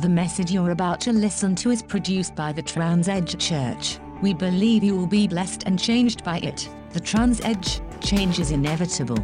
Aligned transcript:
The 0.00 0.08
message 0.08 0.50
you're 0.50 0.70
about 0.70 1.02
to 1.02 1.12
listen 1.12 1.54
to 1.56 1.70
is 1.70 1.82
produced 1.82 2.34
by 2.34 2.50
the 2.50 2.62
Trans 2.62 3.08
Edge 3.08 3.36
Church. 3.38 3.98
We 4.22 4.32
believe 4.32 4.82
you 4.82 4.96
will 4.96 5.06
be 5.06 5.28
blessed 5.28 5.64
and 5.64 5.78
changed 5.78 6.24
by 6.24 6.38
it. 6.38 6.66
The 6.94 7.00
Trans 7.00 7.42
Edge 7.42 7.82
change 8.00 8.38
is 8.38 8.52
inevitable. 8.52 9.18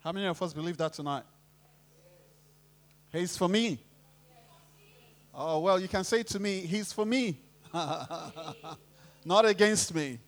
How 0.00 0.10
many 0.10 0.26
of 0.26 0.42
us 0.42 0.52
believe 0.52 0.76
that 0.78 0.94
tonight? 0.94 1.22
He's 3.12 3.36
for 3.36 3.48
me. 3.48 3.78
Oh, 5.32 5.60
well, 5.60 5.78
you 5.78 5.86
can 5.86 6.02
say 6.02 6.24
to 6.24 6.40
me, 6.40 6.62
He's 6.62 6.92
for 6.92 7.06
me, 7.06 7.38
not 7.72 9.44
against 9.44 9.94
me. 9.94 10.18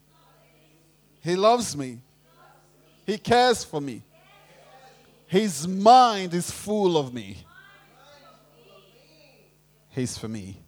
He 1.22 1.34
loves 1.34 1.76
me, 1.76 1.98
He 3.04 3.18
cares 3.18 3.64
for 3.64 3.80
me. 3.80 4.00
His 5.26 5.66
mind 5.66 6.34
is 6.34 6.52
full 6.52 6.96
of 6.96 7.12
me. 7.12 7.38
He's 9.92 10.16
for 10.16 10.28
me. 10.28 10.58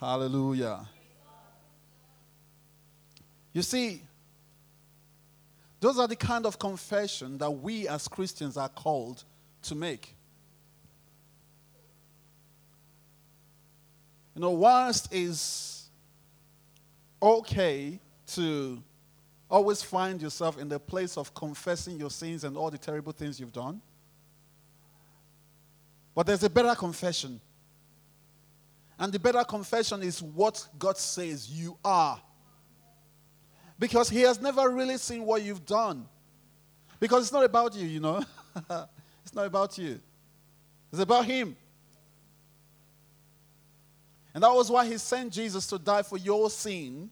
Hallelujah. 0.00 0.86
You 3.52 3.62
see, 3.62 4.02
those 5.80 5.98
are 5.98 6.08
the 6.08 6.16
kind 6.16 6.46
of 6.46 6.58
confession 6.58 7.38
that 7.38 7.50
we 7.50 7.86
as 7.86 8.08
Christians 8.08 8.56
are 8.56 8.68
called 8.68 9.22
to 9.62 9.74
make. 9.74 10.14
You 14.34 14.42
know, 14.42 14.50
whilst 14.50 15.12
is 15.12 15.88
okay 17.20 17.98
to 18.28 18.82
always 19.50 19.82
find 19.82 20.22
yourself 20.22 20.58
in 20.58 20.68
the 20.68 20.78
place 20.78 21.16
of 21.18 21.34
confessing 21.34 21.98
your 21.98 22.10
sins 22.10 22.44
and 22.44 22.56
all 22.56 22.70
the 22.70 22.78
terrible 22.78 23.12
things 23.12 23.38
you've 23.40 23.52
done, 23.52 23.80
but 26.14 26.26
there's 26.26 26.44
a 26.44 26.50
better 26.50 26.74
confession. 26.74 27.40
And 28.98 29.12
the 29.12 29.18
better 29.18 29.44
confession 29.44 30.02
is 30.02 30.20
what 30.20 30.66
God 30.78 30.98
says 30.98 31.48
you 31.48 31.78
are. 31.84 32.20
Because 33.78 34.10
He 34.10 34.22
has 34.22 34.40
never 34.40 34.68
really 34.68 34.98
seen 34.98 35.24
what 35.24 35.42
you've 35.42 35.64
done. 35.64 36.06
Because 36.98 37.24
it's 37.24 37.32
not 37.32 37.44
about 37.44 37.76
you, 37.76 37.86
you 37.86 38.00
know. 38.00 38.24
it's 39.24 39.34
not 39.34 39.46
about 39.46 39.78
you, 39.78 40.00
it's 40.92 41.00
about 41.00 41.24
Him. 41.24 41.56
And 44.34 44.42
that 44.42 44.52
was 44.52 44.70
why 44.70 44.86
He 44.86 44.98
sent 44.98 45.32
Jesus 45.32 45.66
to 45.68 45.78
die 45.78 46.02
for 46.02 46.18
your 46.18 46.50
sin. 46.50 47.10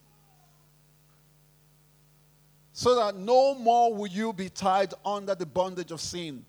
So 2.73 2.95
that 2.97 3.17
no 3.17 3.55
more 3.55 3.95
will 3.95 4.07
you 4.07 4.33
be 4.33 4.51
tied 4.51 4.93
under 5.05 5.35
the 5.35 5.47
bondage 5.47 5.93
of 5.93 6.01
sin. 6.01 6.45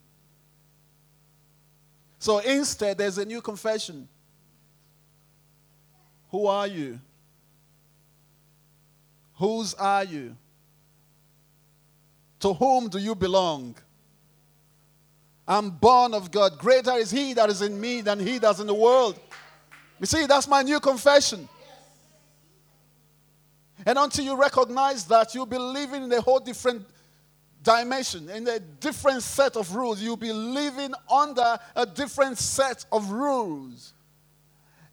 So 2.20 2.40
instead, 2.40 2.98
there's 2.98 3.18
a 3.18 3.24
new 3.24 3.42
confession. 3.42 4.10
Who 6.38 6.46
are 6.46 6.68
you? 6.68 7.00
Whose 9.38 9.74
are 9.74 10.04
you? 10.04 10.36
To 12.42 12.54
whom 12.54 12.90
do 12.90 13.00
you 13.00 13.16
belong? 13.16 13.74
I'm 15.48 15.72
born 15.72 16.14
of 16.14 16.30
God. 16.30 16.60
Greater 16.60 16.92
is 16.92 17.10
He 17.10 17.34
that 17.34 17.50
is 17.50 17.64
in 17.64 17.82
me 17.82 18.02
than 18.02 18.20
He 18.20 18.38
that's 18.38 18.60
in 18.60 18.68
the 18.68 18.74
world. 18.76 19.20
You 20.00 20.06
see, 20.06 20.28
that's 20.28 20.48
my 20.48 20.62
new 20.62 20.80
confession. 20.80 21.50
And 23.84 23.98
until 23.98 24.24
you 24.24 24.40
recognize 24.40 25.06
that, 25.06 25.34
you'll 25.34 25.48
be 25.48 25.58
living 25.58 26.04
in 26.04 26.14
a 26.14 26.22
whole 26.22 26.40
different 26.40 26.86
dimension, 27.64 28.30
in 28.30 28.48
a 28.48 28.60
different 28.60 29.24
set 29.24 29.58
of 29.58 29.76
rules. 29.76 30.04
You'll 30.04 30.18
be 30.18 30.34
living 30.34 30.94
under 31.12 31.58
a 31.76 31.88
different 31.88 32.38
set 32.38 32.86
of 32.92 33.10
rules. 33.10 33.96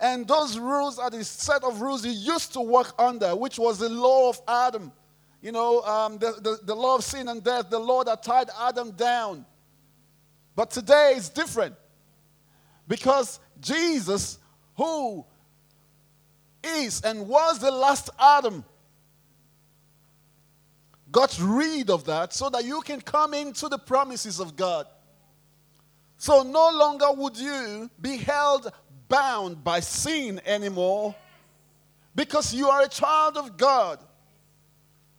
And 0.05 0.29
those 0.29 0.59
rules 0.59 0.99
are 0.99 1.09
the 1.09 1.25
set 1.25 1.65
of 1.65 1.81
rules 1.81 2.05
you 2.05 2.13
used 2.13 2.53
to 2.53 2.61
work 2.61 2.93
under, 2.99 3.35
which 3.35 3.59
was 3.59 3.79
the 3.79 3.89
law 3.89 4.29
of 4.29 4.39
Adam. 4.47 4.93
You 5.41 5.51
know, 5.51 5.81
um, 5.81 6.19
the, 6.19 6.33
the, 6.43 6.59
the 6.63 6.75
law 6.75 6.97
of 6.97 7.05
sin 7.05 7.27
and 7.27 7.43
death, 7.43 7.71
the 7.71 7.79
law 7.79 8.05
that 8.05 8.23
tied 8.23 8.51
Adam 8.61 8.91
down. 8.91 9.47
But 10.55 10.71
today 10.71 11.15
it's 11.17 11.31
different. 11.31 11.75
Because 12.87 13.41
Jesus, 13.63 14.39
who 14.77 15.25
is 16.63 17.01
and 17.01 17.27
was 17.27 17.61
the 17.61 17.71
last 17.71 18.11
Adam, 18.21 18.63
got 21.11 21.35
rid 21.41 21.89
of 21.89 22.05
that 22.05 22.35
so 22.35 22.51
that 22.51 22.63
you 22.63 22.83
can 22.83 23.01
come 23.01 23.33
into 23.33 23.71
the 23.71 23.79
promises 23.79 24.39
of 24.39 24.55
God. 24.55 24.87
So 26.19 26.43
no 26.43 26.71
longer 26.73 27.11
would 27.11 27.39
you 27.39 27.91
be 27.99 28.19
held 28.19 28.71
bound 29.15 29.63
by 29.63 29.79
sin 29.79 30.41
anymore 30.45 31.15
because 32.17 32.53
you 32.53 32.69
are 32.69 32.83
a 32.83 32.89
child 32.89 33.37
of 33.37 33.57
God. 33.57 34.01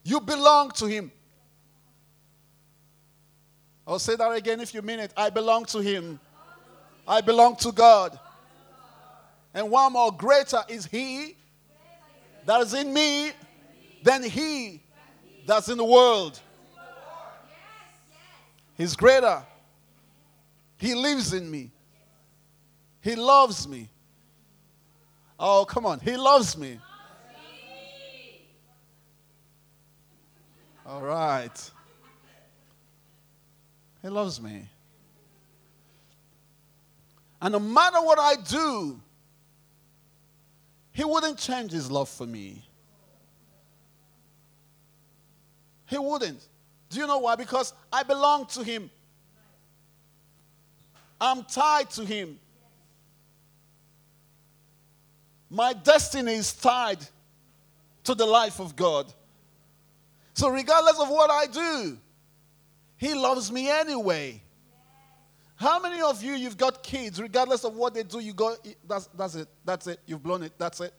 You 0.03 0.19
belong 0.19 0.72
to 0.72 0.85
Him. 0.85 1.13
I'll 3.88 4.00
say 4.00 4.17
that 4.17 4.31
again 4.33 4.59
if 4.59 4.73
you 4.73 4.81
mean 4.81 5.00
it. 5.00 5.13
I 5.16 5.29
belong 5.29 5.63
to 5.66 5.79
Him. 5.79 6.19
I 7.07 7.22
belong 7.22 7.56
to 7.57 7.72
God. 7.72 8.19
And 9.53 9.72
one 9.72 9.94
more 9.94 10.12
greater 10.12 10.62
is 10.67 10.85
He 10.85 11.38
that 12.45 12.59
is 12.62 12.73
in 12.73 12.94
me 12.94 13.31
than 14.03 14.23
He 14.23 14.81
that's 15.47 15.69
in 15.69 15.77
the 15.77 15.85
world. 15.85 16.38
He's 18.77 18.97
greater. 18.97 19.41
He 20.75 20.94
lives 20.94 21.31
in 21.31 21.50
me. 21.50 21.72
He 23.06 23.16
loves 23.16 23.68
me. 23.68 23.88
Oh, 25.40 25.64
come 25.64 25.86
on. 25.86 26.00
He 26.00 26.18
loves 26.18 26.58
me. 26.58 26.80
All 30.84 31.04
right. 31.04 31.72
He 34.02 34.08
loves 34.10 34.42
me. 34.42 34.68
And 37.40 37.52
no 37.52 37.60
matter 37.60 38.02
what 38.02 38.18
I 38.18 38.38
do, 38.42 39.00
He 40.92 41.04
wouldn't 41.04 41.38
change 41.38 41.74
His 41.74 41.92
love 41.92 42.10
for 42.10 42.26
me. 42.26 42.64
He 45.86 46.00
wouldn't. 46.00 46.44
Do 46.90 47.00
you 47.00 47.06
know 47.06 47.20
why? 47.20 47.36
Because 47.36 47.72
I 47.94 48.02
belong 48.02 48.48
to 48.48 48.64
Him. 48.64 48.90
I'm 51.22 51.44
tied 51.44 51.92
to 51.92 52.04
Him. 52.04 52.40
My 55.50 55.73
destiny 55.73 56.33
is 56.33 56.53
tied 56.53 57.00
to 58.03 58.16
the 58.16 58.25
life 58.25 58.59
of 58.59 58.75
God. 58.75 59.11
So, 60.33 60.50
regardless 60.50 61.00
of 61.00 61.09
what 61.09 61.29
I 61.29 61.45
do, 61.47 61.97
He 62.97 63.13
loves 63.13 63.51
me 63.51 63.69
anyway. 63.69 64.41
How 65.56 65.79
many 65.79 66.01
of 66.01 66.22
you, 66.22 66.33
you've 66.33 66.57
got 66.57 66.83
kids, 66.83 67.22
regardless 67.22 67.63
of 67.63 67.75
what 67.75 67.94
they 67.94 68.03
do, 68.03 68.19
you 68.19 68.33
go, 68.33 68.56
that's, 68.88 69.07
that's 69.07 69.35
it, 69.35 69.47
that's 69.63 69.88
it, 69.88 70.01
you've 70.06 70.22
blown 70.22 70.44
it, 70.44 70.51
that's 70.57 70.81
it, 70.81 70.94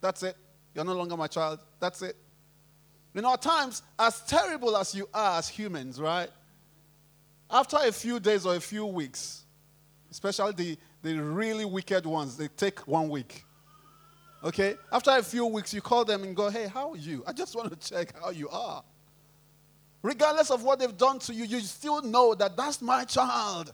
that's 0.00 0.24
it, 0.24 0.36
you're 0.74 0.84
no 0.84 0.94
longer 0.94 1.16
my 1.16 1.28
child, 1.28 1.60
that's 1.78 2.02
it. 2.02 2.16
You 3.14 3.22
know, 3.22 3.32
at 3.32 3.42
times, 3.42 3.82
as 3.96 4.20
terrible 4.22 4.76
as 4.76 4.94
you 4.96 5.08
are 5.14 5.38
as 5.38 5.48
humans, 5.48 6.00
right? 6.00 6.28
After 7.48 7.76
a 7.76 7.92
few 7.92 8.18
days 8.18 8.44
or 8.44 8.56
a 8.56 8.60
few 8.60 8.84
weeks, 8.84 9.44
especially 10.10 10.52
the, 10.52 10.78
the 11.02 11.22
really 11.22 11.64
wicked 11.64 12.04
ones, 12.04 12.36
they 12.36 12.48
take 12.48 12.88
one 12.88 13.08
week. 13.08 13.44
Okay? 14.44 14.76
After 14.92 15.10
a 15.10 15.22
few 15.22 15.46
weeks, 15.46 15.72
you 15.72 15.80
call 15.80 16.04
them 16.04 16.22
and 16.22 16.36
go, 16.36 16.50
hey, 16.50 16.68
how 16.68 16.90
are 16.90 16.96
you? 16.96 17.24
I 17.26 17.32
just 17.32 17.56
want 17.56 17.70
to 17.80 17.88
check 17.88 18.14
how 18.20 18.30
you 18.30 18.48
are. 18.50 18.84
Regardless 20.02 20.50
of 20.50 20.62
what 20.62 20.78
they've 20.78 20.96
done 20.96 21.18
to 21.20 21.34
you, 21.34 21.44
you 21.44 21.60
still 21.60 22.02
know 22.02 22.34
that 22.34 22.56
that's 22.56 22.82
my 22.82 23.04
child. 23.04 23.72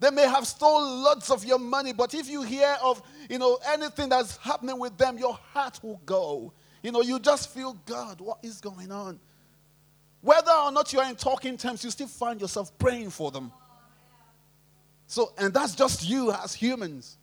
They 0.00 0.10
may 0.10 0.26
have 0.26 0.46
stolen 0.46 1.02
lots 1.02 1.30
of 1.30 1.44
your 1.44 1.58
money, 1.58 1.92
but 1.92 2.14
if 2.14 2.28
you 2.28 2.42
hear 2.42 2.76
of, 2.82 3.02
you 3.28 3.38
know, 3.38 3.58
anything 3.68 4.08
that's 4.08 4.38
happening 4.38 4.78
with 4.78 4.96
them, 4.96 5.18
your 5.18 5.38
heart 5.52 5.80
will 5.82 6.00
go. 6.06 6.52
You 6.82 6.92
know, 6.92 7.02
you 7.02 7.18
just 7.20 7.52
feel, 7.52 7.74
God, 7.84 8.20
what 8.20 8.38
is 8.42 8.60
going 8.60 8.90
on? 8.90 9.20
Whether 10.22 10.50
or 10.50 10.72
not 10.72 10.92
you're 10.94 11.04
in 11.04 11.16
talking 11.16 11.58
terms, 11.58 11.84
you 11.84 11.90
still 11.90 12.06
find 12.06 12.40
yourself 12.40 12.76
praying 12.78 13.10
for 13.10 13.30
them. 13.30 13.52
So, 15.06 15.32
and 15.36 15.52
that's 15.52 15.74
just 15.74 16.08
you 16.08 16.32
as 16.32 16.54
humans. 16.54 17.18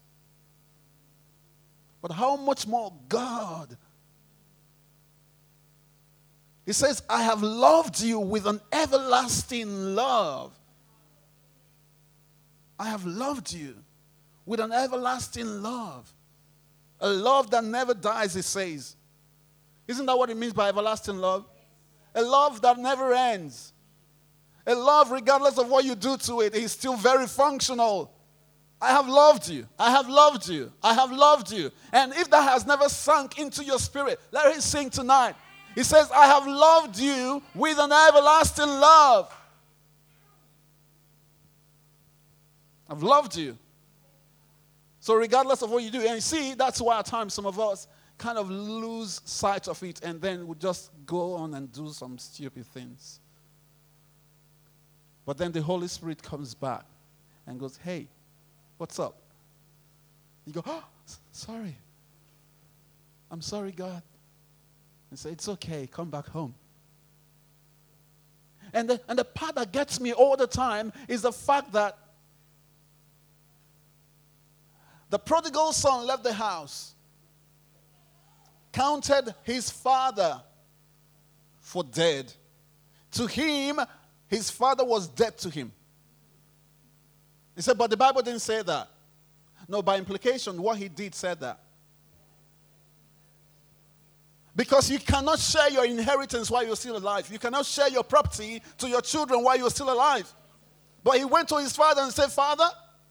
But 2.02 2.12
how 2.12 2.36
much 2.36 2.66
more 2.68 2.94
God? 3.08 3.78
He 6.66 6.74
says, 6.74 7.04
I 7.10 7.24
have 7.24 7.42
loved 7.44 8.02
you 8.02 8.20
with 8.20 8.46
an 8.46 8.62
everlasting 8.72 9.96
love. 9.96 10.58
I 12.80 12.86
have 12.86 13.06
loved 13.06 13.54
you 13.54 13.76
with 14.46 14.60
an 14.60 14.72
everlasting 14.72 15.62
love. 15.62 16.12
A 17.00 17.10
love 17.10 17.52
that 17.52 17.64
never 17.64 17.94
dies, 17.94 18.34
he 18.34 18.42
says. 18.42 18.96
Isn't 19.88 20.06
that 20.06 20.18
what 20.18 20.30
it 20.30 20.38
means 20.38 20.54
by 20.54 20.70
everlasting 20.70 21.18
love? 21.18 21.46
A 22.16 22.22
love 22.22 22.62
that 22.62 22.78
never 22.78 23.14
ends. 23.14 23.74
A 24.66 24.76
love, 24.76 25.12
regardless 25.12 25.58
of 25.58 25.70
what 25.70 25.86
you 25.86 25.96
do 25.96 26.18
to 26.18 26.42
it, 26.42 26.54
is 26.56 26.72
still 26.72 26.96
very 26.96 27.28
functional. 27.28 28.12
I 28.82 28.90
have 28.90 29.08
loved 29.08 29.48
you. 29.48 29.68
I 29.78 29.92
have 29.92 30.10
loved 30.10 30.48
you. 30.50 30.72
I 30.82 30.94
have 30.96 31.12
loved 31.12 31.52
you. 31.52 31.72
And 31.94 32.14
if 32.14 32.30
that 32.32 32.50
has 32.50 32.66
never 32.66 32.90
sunk 32.90 33.38
into 33.38 33.64
your 33.64 33.78
spirit, 33.78 34.20
let 34.32 34.56
it 34.56 34.64
sing 34.64 34.90
tonight. 34.90 35.36
He 35.76 35.84
says, 35.84 36.10
I 36.12 36.26
have 36.26 36.48
loved 36.48 36.98
you 36.98 37.44
with 37.54 37.78
an 37.78 37.92
everlasting 37.92 38.68
love. 38.68 39.34
I've 42.90 43.04
loved 43.04 43.38
you. 43.38 43.58
So, 45.00 45.16
regardless 45.16 45.62
of 45.62 45.72
what 45.72 45.84
you 45.84 45.90
do, 45.90 46.02
and 46.02 46.16
you 46.16 46.22
see, 46.22 46.54
that's 46.54 46.82
why 46.82 47.00
at 47.00 47.06
times 47.06 47.34
some 47.34 47.46
of 47.46 47.60
us 47.60 47.88
kind 48.18 48.38
of 48.38 48.50
lose 48.52 49.22
sight 49.26 49.68
of 49.68 49.82
it 49.82 50.00
and 50.04 50.22
then 50.22 50.46
we 50.46 50.56
just 50.56 50.92
go 51.08 51.34
on 51.34 51.56
and 51.56 51.72
do 51.72 51.90
some 51.90 52.20
stupid 52.20 52.66
things. 52.68 53.20
But 55.26 55.38
then 55.38 55.52
the 55.52 55.62
Holy 55.62 55.88
Spirit 55.88 56.22
comes 56.22 56.54
back 56.54 56.86
and 57.48 57.60
goes, 57.60 57.78
Hey, 57.78 58.08
what's 58.82 58.98
up? 58.98 59.16
You 60.48 60.54
go, 60.54 60.64
Oh, 60.66 60.84
sorry. 61.32 61.78
I'm 63.30 63.40
sorry, 63.40 63.72
God. 63.72 64.02
And 65.12 65.20
say, 65.20 65.30
It's 65.30 65.48
okay, 65.48 65.86
come 65.86 66.10
back 66.10 66.28
home. 66.28 66.56
And 68.74 68.90
the, 68.90 69.00
and 69.08 69.20
the 69.20 69.24
part 69.24 69.54
that 69.54 69.72
gets 69.72 70.00
me 70.00 70.14
all 70.14 70.36
the 70.36 70.48
time 70.48 70.92
is 71.08 71.22
the 71.22 71.32
fact 71.32 71.74
that 71.74 71.96
the 75.12 75.20
prodigal 75.20 75.74
son 75.74 76.08
left 76.08 76.24
the 76.24 76.34
house, 76.34 76.96
counted 78.72 79.36
his 79.44 79.70
father 79.70 80.42
for 81.60 81.84
dead. 81.84 82.34
To 83.12 83.28
him, 83.28 83.80
his 84.28 84.50
father 84.50 84.84
was 84.84 85.08
dead 85.08 85.38
to 85.40 85.52
him. 85.52 85.72
He 87.62 87.64
said, 87.64 87.78
but 87.78 87.92
the 87.92 87.98
Bible 87.98 88.24
didn't 88.24 88.42
say 88.42 88.64
that. 88.64 88.88
No, 89.68 89.84
by 89.84 90.00
implication, 90.00 90.60
what 90.60 90.80
he 90.80 90.90
did 90.90 91.14
said 91.14 91.40
that. 91.42 91.60
Because 94.56 94.90
you 94.90 94.98
cannot 94.98 95.38
share 95.38 95.70
your 95.70 95.86
inheritance 95.86 96.50
while 96.50 96.66
you're 96.66 96.76
still 96.76 96.98
alive. 96.98 97.30
You 97.32 97.38
cannot 97.38 97.68
share 97.68 97.88
your 97.88 98.04
property 98.04 98.64
to 98.80 98.90
your 98.90 99.02
children 99.02 99.44
while 99.44 99.56
you're 99.56 99.70
still 99.70 99.94
alive. 99.94 100.28
But 101.04 101.20
he 101.20 101.26
went 101.26 101.50
to 101.50 101.58
his 101.58 101.76
father 101.76 102.02
and 102.02 102.12
said, 102.12 102.32
Father, 102.32 102.68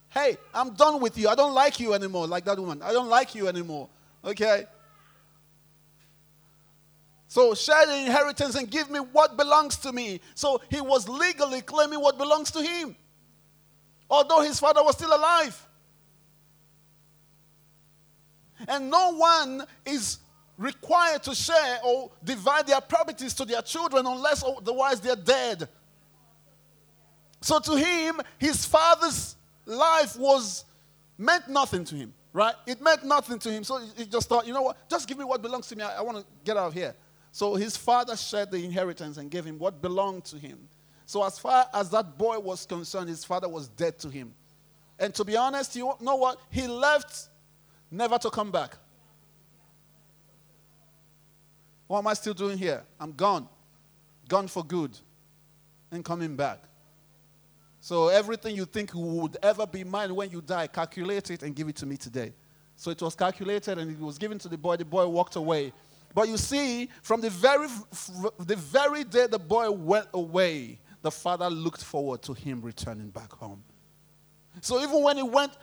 hey, 0.09 0.35
I'm 0.53 0.73
done 0.73 0.99
with 0.99 1.17
you. 1.17 1.29
I 1.29 1.35
don't 1.35 1.53
like 1.53 1.79
you 1.79 1.93
anymore, 1.93 2.27
like 2.27 2.43
that 2.43 2.59
woman. 2.59 2.81
I 2.81 2.91
don't 2.91 3.07
like 3.07 3.33
you 3.33 3.47
anymore. 3.47 3.87
Okay? 4.25 4.65
So 7.29 7.53
share 7.53 7.85
the 7.85 7.95
inheritance 7.95 8.55
and 8.55 8.69
give 8.69 8.91
me 8.91 8.99
what 8.99 9.37
belongs 9.37 9.77
to 9.77 9.93
me. 9.93 10.19
So 10.35 10.59
he 10.69 10.81
was 10.81 11.07
legally 11.07 11.61
claiming 11.61 12.01
what 12.01 12.17
belongs 12.17 12.51
to 12.51 12.61
him, 12.61 12.97
although 14.11 14.41
his 14.41 14.59
father 14.59 14.83
was 14.83 14.95
still 14.95 15.15
alive. 15.15 15.67
And 18.67 18.91
no 18.91 19.15
one 19.15 19.63
is 19.85 20.19
required 20.57 21.23
to 21.23 21.33
share 21.33 21.79
or 21.83 22.11
divide 22.23 22.67
their 22.67 22.81
properties 22.81 23.33
to 23.35 23.45
their 23.45 23.61
children 23.61 24.05
unless 24.05 24.43
otherwise 24.43 24.99
they're 24.99 25.15
dead. 25.15 25.67
So 27.39 27.59
to 27.59 27.75
him, 27.75 28.21
his 28.37 28.65
father's 28.65 29.35
life 29.65 30.15
was 30.19 30.65
meant 31.17 31.47
nothing 31.47 31.85
to 31.85 31.95
him, 31.95 32.13
right? 32.33 32.53
It 32.67 32.81
meant 32.81 33.03
nothing 33.03 33.39
to 33.39 33.51
him. 33.51 33.63
So 33.63 33.79
he 33.97 34.05
just 34.05 34.29
thought, 34.29 34.45
you 34.45 34.53
know 34.53 34.61
what? 34.61 34.89
Just 34.89 35.07
give 35.07 35.17
me 35.17 35.23
what 35.23 35.41
belongs 35.41 35.67
to 35.67 35.75
me. 35.75 35.83
I, 35.83 35.97
I 35.97 36.01
want 36.01 36.19
to 36.19 36.25
get 36.43 36.57
out 36.57 36.67
of 36.67 36.73
here. 36.73 36.93
So 37.31 37.55
his 37.55 37.75
father 37.77 38.15
shared 38.15 38.51
the 38.51 38.63
inheritance 38.63 39.17
and 39.17 39.31
gave 39.31 39.45
him 39.45 39.57
what 39.57 39.81
belonged 39.81 40.25
to 40.25 40.37
him. 40.37 40.67
So 41.11 41.25
as 41.25 41.37
far 41.37 41.67
as 41.73 41.89
that 41.89 42.17
boy 42.17 42.39
was 42.39 42.65
concerned, 42.65 43.09
his 43.09 43.25
father 43.25 43.49
was 43.49 43.67
dead 43.67 43.99
to 43.99 44.09
him. 44.09 44.33
And 44.97 45.13
to 45.15 45.25
be 45.25 45.35
honest, 45.35 45.75
you 45.75 45.91
know 45.99 46.15
what? 46.15 46.39
He 46.49 46.67
left 46.67 47.27
never 47.91 48.17
to 48.17 48.29
come 48.29 48.49
back. 48.49 48.77
What 51.87 51.97
am 51.97 52.07
I 52.07 52.13
still 52.13 52.33
doing 52.33 52.57
here? 52.57 52.81
I'm 52.97 53.11
gone. 53.11 53.49
Gone 54.29 54.47
for 54.47 54.63
good. 54.63 54.97
And 55.91 56.05
coming 56.05 56.37
back. 56.37 56.59
So 57.81 58.07
everything 58.07 58.55
you 58.55 58.63
think 58.63 58.91
would 58.93 59.35
ever 59.43 59.67
be 59.67 59.83
mine 59.83 60.15
when 60.15 60.31
you 60.31 60.39
die, 60.39 60.67
calculate 60.67 61.29
it 61.29 61.43
and 61.43 61.53
give 61.53 61.67
it 61.67 61.75
to 61.75 61.85
me 61.85 61.97
today. 61.97 62.31
So 62.77 62.89
it 62.89 63.01
was 63.01 63.15
calculated 63.15 63.79
and 63.79 63.91
it 63.91 63.99
was 63.99 64.17
given 64.17 64.39
to 64.39 64.47
the 64.47 64.57
boy. 64.57 64.77
The 64.77 64.85
boy 64.85 65.05
walked 65.09 65.35
away. 65.35 65.73
But 66.15 66.29
you 66.29 66.37
see, 66.37 66.87
from 67.01 67.19
the 67.19 67.29
very, 67.29 67.67
the 68.39 68.55
very 68.55 69.03
day 69.03 69.27
the 69.27 69.39
boy 69.39 69.69
went 69.71 70.07
away, 70.13 70.79
the 71.01 71.11
father 71.11 71.49
looked 71.49 71.83
forward 71.83 72.21
to 72.23 72.33
him 72.33 72.61
returning 72.61 73.09
back 73.09 73.31
home. 73.31 73.63
So 74.61 74.81
even 74.81 75.01
when 75.01 75.17
he 75.17 75.23
went 75.23 75.53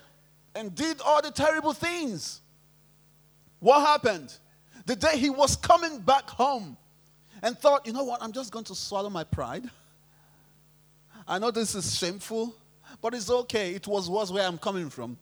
and 0.55 0.75
did 0.75 1.01
all 1.01 1.23
the 1.23 1.31
terrible 1.31 1.73
things, 1.73 2.41
what 3.61 3.81
happened? 3.81 4.35
The 4.87 4.97
day 4.97 5.19
he 5.19 5.31
was 5.31 5.57
coming 5.57 6.01
back 6.01 6.29
home 6.29 6.77
and 7.43 7.59
thought, 7.59 7.87
you 7.87 7.93
know 7.93 8.05
what, 8.05 8.23
I'm 8.23 8.33
just 8.33 8.51
going 8.51 8.65
to 8.67 8.75
swallow 8.75 9.11
my 9.11 9.25
pride. 9.25 9.65
I 11.27 11.39
know 11.39 11.51
this 11.51 11.75
is 11.75 11.97
shameful, 11.97 12.55
but 13.01 13.15
it's 13.15 13.31
okay. 13.31 13.75
It 13.75 13.87
was 13.87 14.09
worse 14.09 14.31
where 14.31 14.47
I'm 14.47 14.59
coming 14.59 14.89
from. 14.91 15.19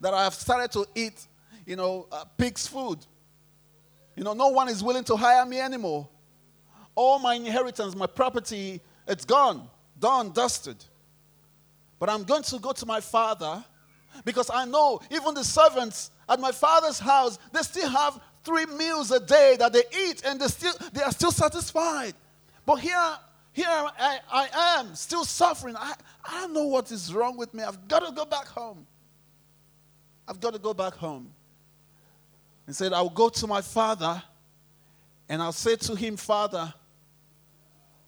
That 0.00 0.14
I 0.14 0.24
have 0.24 0.34
started 0.34 0.70
to 0.72 0.86
eat, 0.94 1.26
you 1.66 1.76
know, 1.76 2.06
uh, 2.12 2.24
pig's 2.36 2.66
food. 2.66 2.98
You 4.16 4.24
know, 4.24 4.34
no 4.34 4.48
one 4.48 4.68
is 4.68 4.82
willing 4.82 5.04
to 5.04 5.16
hire 5.16 5.44
me 5.46 5.60
anymore. 5.60 6.08
All 6.94 7.18
my 7.18 7.34
inheritance, 7.34 7.94
my 7.96 8.06
property, 8.06 8.80
it's 9.06 9.24
gone, 9.24 9.68
done, 9.98 10.32
dusted. 10.32 10.84
But 11.98 12.08
I'm 12.08 12.24
going 12.24 12.42
to 12.44 12.58
go 12.58 12.72
to 12.72 12.86
my 12.86 13.00
father 13.00 13.64
because 14.24 14.50
I 14.52 14.64
know 14.64 15.00
even 15.10 15.34
the 15.34 15.44
servants 15.44 16.10
at 16.28 16.40
my 16.40 16.52
father's 16.52 16.98
house, 16.98 17.38
they 17.52 17.62
still 17.62 17.88
have 17.88 18.20
three 18.42 18.66
meals 18.66 19.10
a 19.10 19.20
day 19.20 19.56
that 19.58 19.72
they 19.72 19.82
eat 19.96 20.22
and 20.24 20.40
they 20.40 20.46
still 20.48 20.72
they 20.92 21.02
are 21.02 21.12
still 21.12 21.32
satisfied. 21.32 22.14
But 22.64 22.76
here 22.76 23.18
here 23.52 23.68
I, 23.68 24.20
I 24.30 24.78
am 24.78 24.94
still 24.94 25.24
suffering. 25.24 25.76
I, 25.76 25.94
I 26.24 26.40
don't 26.42 26.54
know 26.54 26.66
what 26.66 26.90
is 26.90 27.12
wrong 27.12 27.36
with 27.36 27.52
me. 27.52 27.62
I've 27.62 27.88
got 27.88 28.06
to 28.06 28.12
go 28.12 28.24
back 28.24 28.46
home. 28.46 28.86
I've 30.26 30.40
got 30.40 30.52
to 30.52 30.58
go 30.58 30.72
back 30.72 30.94
home. 30.94 31.30
And 32.66 32.76
said, 32.76 32.92
I'll 32.92 33.08
go 33.10 33.28
to 33.28 33.46
my 33.48 33.60
father 33.60 34.22
and 35.28 35.42
I'll 35.42 35.52
say 35.52 35.74
to 35.76 35.96
him, 35.96 36.16
Father, 36.16 36.72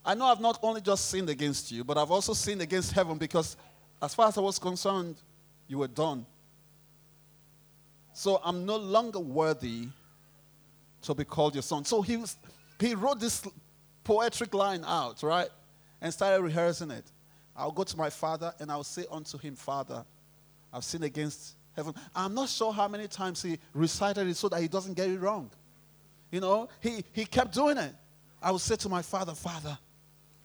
I 0.04 0.14
know 0.14 0.26
I've 0.26 0.40
not 0.40 0.58
only 0.62 0.80
just 0.80 1.08
sinned 1.08 1.28
against 1.28 1.70
you, 1.70 1.84
but 1.84 1.96
I've 1.96 2.10
also 2.10 2.32
sinned 2.32 2.60
against 2.60 2.92
heaven 2.92 3.18
because 3.18 3.56
as 4.00 4.14
far 4.14 4.28
as 4.28 4.36
I 4.36 4.40
was 4.40 4.58
concerned, 4.58 5.16
you 5.68 5.78
were 5.78 5.88
done. 5.88 6.26
So 8.12 8.40
I'm 8.44 8.66
no 8.66 8.76
longer 8.76 9.20
worthy 9.20 9.88
to 11.02 11.14
be 11.14 11.24
called 11.24 11.54
your 11.54 11.62
son. 11.62 11.84
So 11.84 12.02
he, 12.02 12.16
was, 12.16 12.36
he 12.78 12.94
wrote 12.94 13.20
this 13.20 13.46
poetic 14.04 14.52
line 14.54 14.84
out, 14.86 15.22
right? 15.22 15.48
And 16.00 16.12
started 16.12 16.42
rehearsing 16.42 16.90
it. 16.90 17.04
I'll 17.56 17.70
go 17.70 17.84
to 17.84 17.96
my 17.96 18.10
father 18.10 18.52
and 18.58 18.70
I'll 18.70 18.84
say 18.84 19.04
unto 19.10 19.38
him, 19.38 19.54
Father, 19.54 20.04
I've 20.72 20.84
sinned 20.84 21.04
against 21.04 21.54
heaven. 21.76 21.94
I'm 22.14 22.34
not 22.34 22.48
sure 22.48 22.72
how 22.72 22.88
many 22.88 23.06
times 23.06 23.42
he 23.42 23.58
recited 23.72 24.26
it 24.26 24.36
so 24.36 24.48
that 24.48 24.60
he 24.60 24.68
doesn't 24.68 24.94
get 24.94 25.08
it 25.08 25.20
wrong. 25.20 25.50
You 26.30 26.40
know, 26.40 26.68
he, 26.80 27.04
he 27.12 27.24
kept 27.24 27.54
doing 27.54 27.76
it. 27.78 27.94
I 28.42 28.50
will 28.50 28.58
say 28.58 28.76
to 28.76 28.88
my 28.88 29.02
father, 29.02 29.34
Father, 29.34 29.78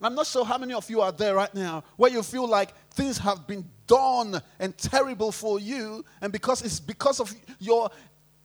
I'm 0.01 0.15
not 0.15 0.27
sure 0.27 0.45
how 0.45 0.57
many 0.57 0.73
of 0.73 0.89
you 0.89 1.01
are 1.01 1.11
there 1.11 1.35
right 1.35 1.53
now 1.55 1.83
where 1.95 2.11
you 2.11 2.21
feel 2.21 2.47
like 2.47 2.73
things 2.91 3.17
have 3.17 3.47
been 3.47 3.65
done 3.87 4.39
and 4.59 4.77
terrible 4.77 5.31
for 5.31 5.59
you, 5.59 6.05
and 6.21 6.31
because 6.31 6.61
it's 6.61 6.79
because 6.79 7.19
of 7.19 7.33
your 7.59 7.89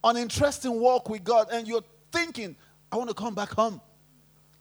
uninteresting 0.03 0.81
walk 0.81 1.09
with 1.09 1.25
God, 1.25 1.49
and 1.53 1.69
you're 1.69 1.85
thinking, 2.11 2.57
I 2.91 2.97
want 2.97 3.09
to 3.09 3.15
come 3.15 3.35
back 3.35 3.51
home. 3.51 3.81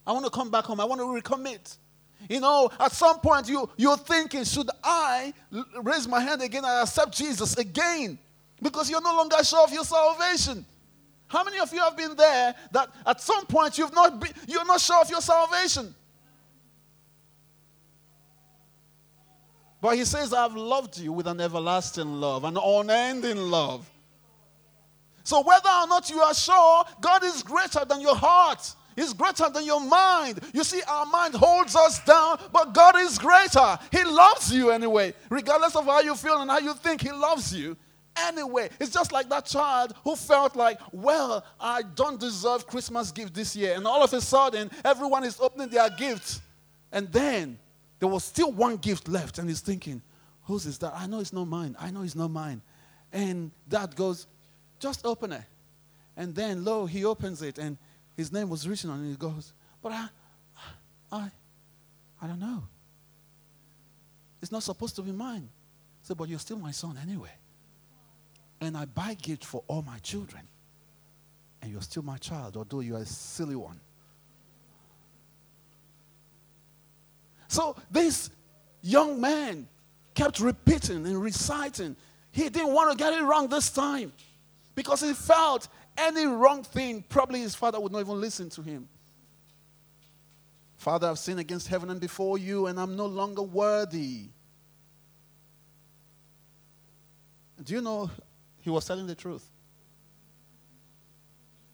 I 0.05 0.11
want 0.11 0.25
to 0.25 0.31
come 0.31 0.49
back 0.49 0.65
home. 0.65 0.79
I 0.79 0.85
want 0.85 0.99
to 0.99 1.05
recommit. 1.05 1.77
You 2.29 2.39
know, 2.39 2.69
at 2.79 2.91
some 2.91 3.19
point 3.19 3.47
you, 3.49 3.69
you're 3.77 3.97
thinking, 3.97 4.43
should 4.43 4.69
I 4.83 5.33
raise 5.81 6.07
my 6.07 6.19
hand 6.19 6.41
again 6.41 6.63
and 6.65 6.83
accept 6.83 7.13
Jesus 7.13 7.57
again? 7.57 8.19
Because 8.61 8.89
you're 8.89 9.01
no 9.01 9.15
longer 9.15 9.43
sure 9.43 9.63
of 9.63 9.73
your 9.73 9.83
salvation. 9.83 10.65
How 11.27 11.43
many 11.43 11.59
of 11.59 11.71
you 11.73 11.79
have 11.79 11.95
been 11.95 12.15
there 12.15 12.53
that 12.71 12.89
at 13.05 13.21
some 13.21 13.45
point 13.45 13.77
you've 13.77 13.93
not 13.93 14.19
been, 14.19 14.31
you're 14.47 14.65
not 14.65 14.81
sure 14.81 15.01
of 15.01 15.09
your 15.09 15.21
salvation? 15.21 15.95
But 19.81 19.97
he 19.97 20.05
says, 20.05 20.31
I've 20.31 20.55
loved 20.55 20.99
you 20.99 21.11
with 21.11 21.25
an 21.27 21.41
everlasting 21.41 22.21
love, 22.21 22.43
an 22.43 22.55
unending 22.55 23.37
love. 23.37 23.89
So 25.23 25.41
whether 25.41 25.69
or 25.69 25.87
not 25.87 26.09
you 26.09 26.19
are 26.21 26.33
sure, 26.33 26.83
God 26.99 27.23
is 27.23 27.43
greater 27.43 27.83
than 27.85 28.01
your 28.01 28.15
heart. 28.15 28.75
He's 28.95 29.13
greater 29.13 29.49
than 29.49 29.65
your 29.65 29.81
mind. 29.81 30.39
You 30.53 30.63
see, 30.63 30.81
our 30.87 31.05
mind 31.05 31.33
holds 31.33 31.75
us 31.75 32.03
down, 32.03 32.39
but 32.51 32.73
God 32.73 32.97
is 32.99 33.17
greater. 33.17 33.79
He 33.91 34.03
loves 34.03 34.53
you 34.53 34.69
anyway. 34.71 35.13
Regardless 35.29 35.75
of 35.75 35.85
how 35.85 36.01
you 36.01 36.15
feel 36.15 36.41
and 36.41 36.51
how 36.51 36.59
you 36.59 36.73
think, 36.73 37.01
He 37.01 37.11
loves 37.11 37.55
you 37.55 37.77
anyway. 38.15 38.69
It's 38.79 38.91
just 38.91 39.11
like 39.11 39.29
that 39.29 39.45
child 39.45 39.93
who 40.03 40.15
felt 40.15 40.55
like, 40.55 40.79
well, 40.91 41.45
I 41.59 41.83
don't 41.95 42.19
deserve 42.19 42.67
Christmas 42.67 43.11
gift 43.11 43.33
this 43.33 43.55
year. 43.55 43.75
And 43.75 43.87
all 43.87 44.03
of 44.03 44.13
a 44.13 44.21
sudden, 44.21 44.69
everyone 44.83 45.23
is 45.23 45.39
opening 45.39 45.69
their 45.69 45.89
gifts. 45.89 46.41
And 46.91 47.11
then 47.11 47.57
there 48.01 48.09
was 48.09 48.23
still 48.23 48.51
one 48.51 48.77
gift 48.77 49.07
left, 49.07 49.37
and 49.37 49.47
he's 49.47 49.59
thinking, 49.59 50.01
Whose 50.45 50.65
is 50.65 50.79
that? 50.79 50.91
I 50.95 51.05
know 51.05 51.19
it's 51.19 51.33
not 51.33 51.47
mine. 51.47 51.75
I 51.79 51.91
know 51.91 52.01
it's 52.01 52.15
not 52.15 52.31
mine. 52.31 52.63
And 53.13 53.51
dad 53.69 53.95
goes, 53.95 54.25
Just 54.79 55.05
open 55.05 55.31
it. 55.31 55.43
And 56.17 56.33
then, 56.33 56.65
lo, 56.65 56.87
he 56.87 57.05
opens 57.05 57.43
it 57.43 57.59
and 57.59 57.77
his 58.17 58.31
name 58.31 58.49
was 58.49 58.67
written 58.67 58.89
on 58.89 59.05
it. 59.05 59.09
He 59.09 59.15
goes, 59.15 59.53
But 59.83 59.91
I, 59.91 60.07
I, 61.11 61.31
I 62.19 62.27
don't 62.27 62.39
know. 62.39 62.63
It's 64.41 64.51
not 64.51 64.63
supposed 64.63 64.95
to 64.95 65.03
be 65.03 65.11
mine. 65.11 65.47
I 65.47 66.07
said, 66.07 66.17
But 66.17 66.27
you're 66.27 66.39
still 66.39 66.57
my 66.57 66.71
son 66.71 66.97
anyway. 67.03 67.33
And 68.59 68.75
I 68.75 68.85
buy 68.85 69.13
gifts 69.13 69.45
for 69.45 69.63
all 69.67 69.83
my 69.83 69.99
children. 69.99 70.41
And 71.61 71.71
you're 71.71 71.83
still 71.83 72.01
my 72.01 72.17
child, 72.17 72.57
although 72.57 72.79
you're 72.79 72.97
a 72.97 73.05
silly 73.05 73.55
one. 73.55 73.79
So 77.51 77.75
this 77.91 78.29
young 78.81 79.19
man 79.19 79.67
kept 80.13 80.39
repeating 80.39 81.05
and 81.05 81.21
reciting. 81.21 81.97
He 82.31 82.47
didn't 82.47 82.71
want 82.71 82.91
to 82.91 82.97
get 82.97 83.11
it 83.11 83.21
wrong 83.23 83.49
this 83.49 83.69
time 83.69 84.13
because 84.73 85.01
he 85.01 85.13
felt 85.13 85.67
any 85.97 86.25
wrong 86.25 86.63
thing, 86.63 87.03
probably 87.09 87.41
his 87.41 87.53
father 87.53 87.77
would 87.77 87.91
not 87.91 87.99
even 87.99 88.21
listen 88.21 88.49
to 88.51 88.61
him. 88.61 88.87
Father, 90.77 91.09
I've 91.09 91.19
sinned 91.19 91.41
against 91.41 91.67
heaven 91.67 91.89
and 91.89 91.99
before 91.99 92.37
you, 92.37 92.67
and 92.67 92.79
I'm 92.79 92.95
no 92.95 93.05
longer 93.05 93.41
worthy. 93.41 94.29
Do 97.61 97.73
you 97.73 97.81
know 97.81 98.09
he 98.61 98.69
was 98.69 98.85
telling 98.85 99.07
the 99.07 99.15
truth? 99.15 99.45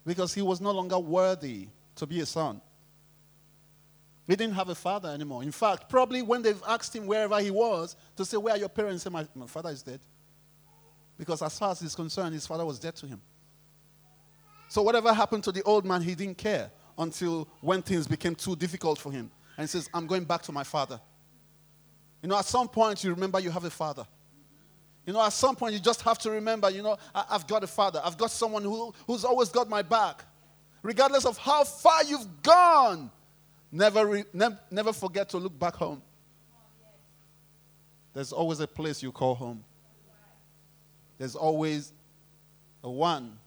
Because 0.07 0.33
he 0.33 0.41
was 0.41 0.59
no 0.59 0.71
longer 0.71 0.97
worthy 0.97 1.67
to 1.97 2.07
be 2.07 2.19
a 2.21 2.25
son. 2.25 2.61
He 4.27 4.35
didn't 4.35 4.55
have 4.55 4.67
a 4.67 4.75
father 4.75 5.09
anymore. 5.09 5.41
In 5.41 5.51
fact, 5.51 5.89
probably 5.89 6.21
when 6.21 6.41
they've 6.41 6.61
asked 6.67 6.93
him 6.93 7.07
wherever 7.07 7.39
he 7.39 7.49
was 7.49 7.95
to 8.17 8.25
say, 8.25 8.35
Where 8.35 8.55
are 8.55 8.57
your 8.57 8.69
parents? 8.69 9.03
Say, 9.03 9.09
my, 9.09 9.25
my 9.33 9.47
father 9.47 9.69
is 9.69 9.81
dead. 9.81 10.01
Because 11.17 11.41
as 11.41 11.57
far 11.57 11.71
as 11.71 11.79
he's 11.79 11.95
concerned, 11.95 12.33
his 12.33 12.45
father 12.45 12.65
was 12.65 12.77
dead 12.77 12.95
to 12.97 13.07
him. 13.07 13.21
So 14.69 14.81
whatever 14.81 15.13
happened 15.13 15.45
to 15.45 15.51
the 15.51 15.63
old 15.63 15.85
man, 15.85 16.01
he 16.01 16.13
didn't 16.13 16.37
care 16.37 16.69
until 16.97 17.47
when 17.61 17.81
things 17.81 18.05
became 18.05 18.35
too 18.35 18.55
difficult 18.55 18.99
for 18.99 19.11
him. 19.11 19.31
And 19.55 19.63
he 19.63 19.67
says, 19.67 19.89
I'm 19.93 20.05
going 20.05 20.25
back 20.25 20.41
to 20.43 20.51
my 20.51 20.63
father. 20.63 20.99
You 22.21 22.29
know, 22.29 22.37
at 22.37 22.45
some 22.45 22.67
point 22.67 23.03
you 23.03 23.11
remember 23.11 23.39
you 23.39 23.49
have 23.49 23.63
a 23.63 23.69
father. 23.69 24.05
You 25.05 25.13
know, 25.13 25.23
at 25.23 25.31
some 25.31 25.55
point 25.55 25.73
you 25.73 25.79
just 25.79 26.01
have 26.01 26.19
to 26.19 26.31
remember, 26.31 26.69
you 26.69 26.83
know, 26.83 26.97
I, 27.15 27.23
have 27.29 27.47
got 27.47 27.63
a 27.63 27.67
father. 27.67 28.01
I've 28.03 28.17
got 28.17 28.29
someone 28.29 28.63
who, 28.63 28.93
who's 29.07 29.23
always 29.23 29.49
got 29.49 29.69
my 29.69 29.81
back. 29.81 30.25
Regardless 30.83 31.25
of 31.25 31.37
how 31.37 31.63
far 31.63 32.03
you've 32.03 32.43
gone, 32.43 33.09
never, 33.71 34.05
re, 34.05 34.23
ne- 34.33 34.57
never 34.71 34.93
forget 34.93 35.29
to 35.29 35.37
look 35.37 35.57
back 35.57 35.75
home. 35.75 36.01
There's 38.13 38.31
always 38.31 38.59
a 38.59 38.67
place 38.67 39.03
you 39.03 39.11
call 39.11 39.35
home. 39.35 39.63
There's 41.17 41.35
always 41.35 41.93
a 42.83 42.89
one 42.89 43.37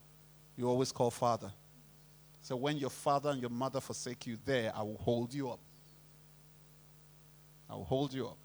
you 0.56 0.68
always 0.68 0.92
call 0.92 1.10
father. 1.10 1.52
So 2.42 2.56
when 2.56 2.76
your 2.76 2.90
father 2.90 3.30
and 3.30 3.40
your 3.40 3.50
mother 3.50 3.80
forsake 3.80 4.26
you 4.26 4.38
there, 4.44 4.72
I 4.74 4.82
will 4.82 4.98
hold 4.98 5.32
you 5.32 5.50
up. 5.50 5.60
I 7.68 7.74
will 7.74 7.84
hold 7.84 8.12
you 8.12 8.26
up. 8.26 8.36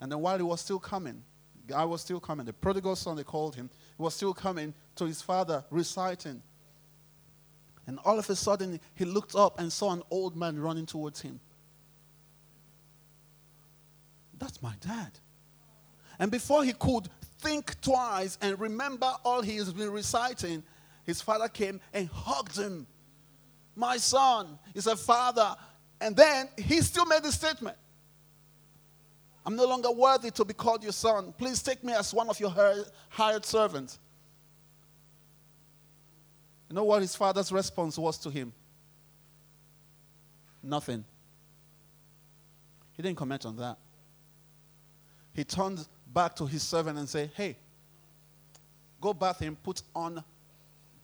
And 0.00 0.10
then 0.10 0.20
while 0.20 0.36
he 0.36 0.42
was 0.42 0.60
still 0.60 0.78
coming, 0.78 1.22
I 1.74 1.84
was 1.84 2.00
still 2.00 2.20
coming. 2.20 2.46
The 2.46 2.52
prodigal 2.52 2.96
son, 2.96 3.16
they 3.16 3.24
called 3.24 3.56
him, 3.56 3.68
he 3.96 4.02
was 4.02 4.14
still 4.14 4.32
coming 4.32 4.74
to 4.96 5.04
his 5.04 5.20
father, 5.20 5.64
reciting. 5.70 6.42
And 7.86 7.98
all 8.04 8.18
of 8.18 8.28
a 8.28 8.36
sudden, 8.36 8.80
he 8.94 9.04
looked 9.04 9.34
up 9.34 9.60
and 9.60 9.72
saw 9.72 9.92
an 9.92 10.02
old 10.10 10.36
man 10.36 10.58
running 10.58 10.86
towards 10.86 11.20
him. 11.20 11.40
That's 14.38 14.60
my 14.62 14.74
dad. 14.80 15.12
And 16.18 16.30
before 16.30 16.64
he 16.64 16.72
could 16.72 17.08
think 17.38 17.80
twice 17.80 18.38
and 18.40 18.58
remember 18.58 19.12
all 19.24 19.42
he 19.42 19.56
has 19.56 19.72
been 19.72 19.90
reciting, 19.90 20.62
his 21.04 21.20
father 21.22 21.48
came 21.48 21.80
and 21.92 22.08
hugged 22.08 22.58
him. 22.58 22.86
My 23.74 23.98
son 23.98 24.58
is 24.74 24.86
a 24.86 24.96
father. 24.96 25.54
And 26.00 26.16
then 26.16 26.48
he 26.56 26.80
still 26.80 27.06
made 27.06 27.22
the 27.22 27.32
statement 27.32 27.76
I'm 29.46 29.54
no 29.54 29.64
longer 29.64 29.92
worthy 29.92 30.32
to 30.32 30.44
be 30.44 30.54
called 30.54 30.82
your 30.82 30.92
son. 30.92 31.32
Please 31.38 31.62
take 31.62 31.84
me 31.84 31.92
as 31.92 32.12
one 32.12 32.28
of 32.28 32.40
your 32.40 32.52
hired 33.08 33.44
servants. 33.44 34.00
You 36.68 36.74
know 36.76 36.84
what 36.84 37.02
his 37.02 37.14
father's 37.14 37.52
response 37.52 37.96
was 37.96 38.18
to 38.18 38.30
him? 38.30 38.52
Nothing. 40.62 41.04
He 42.96 43.02
didn't 43.02 43.18
comment 43.18 43.46
on 43.46 43.56
that. 43.56 43.76
He 45.32 45.44
turned 45.44 45.86
back 46.12 46.34
to 46.36 46.46
his 46.46 46.62
servant 46.62 46.98
and 46.98 47.08
said, 47.08 47.30
Hey, 47.36 47.56
go 49.00 49.12
bath 49.12 49.38
him, 49.38 49.56
put 49.62 49.82
on 49.94 50.24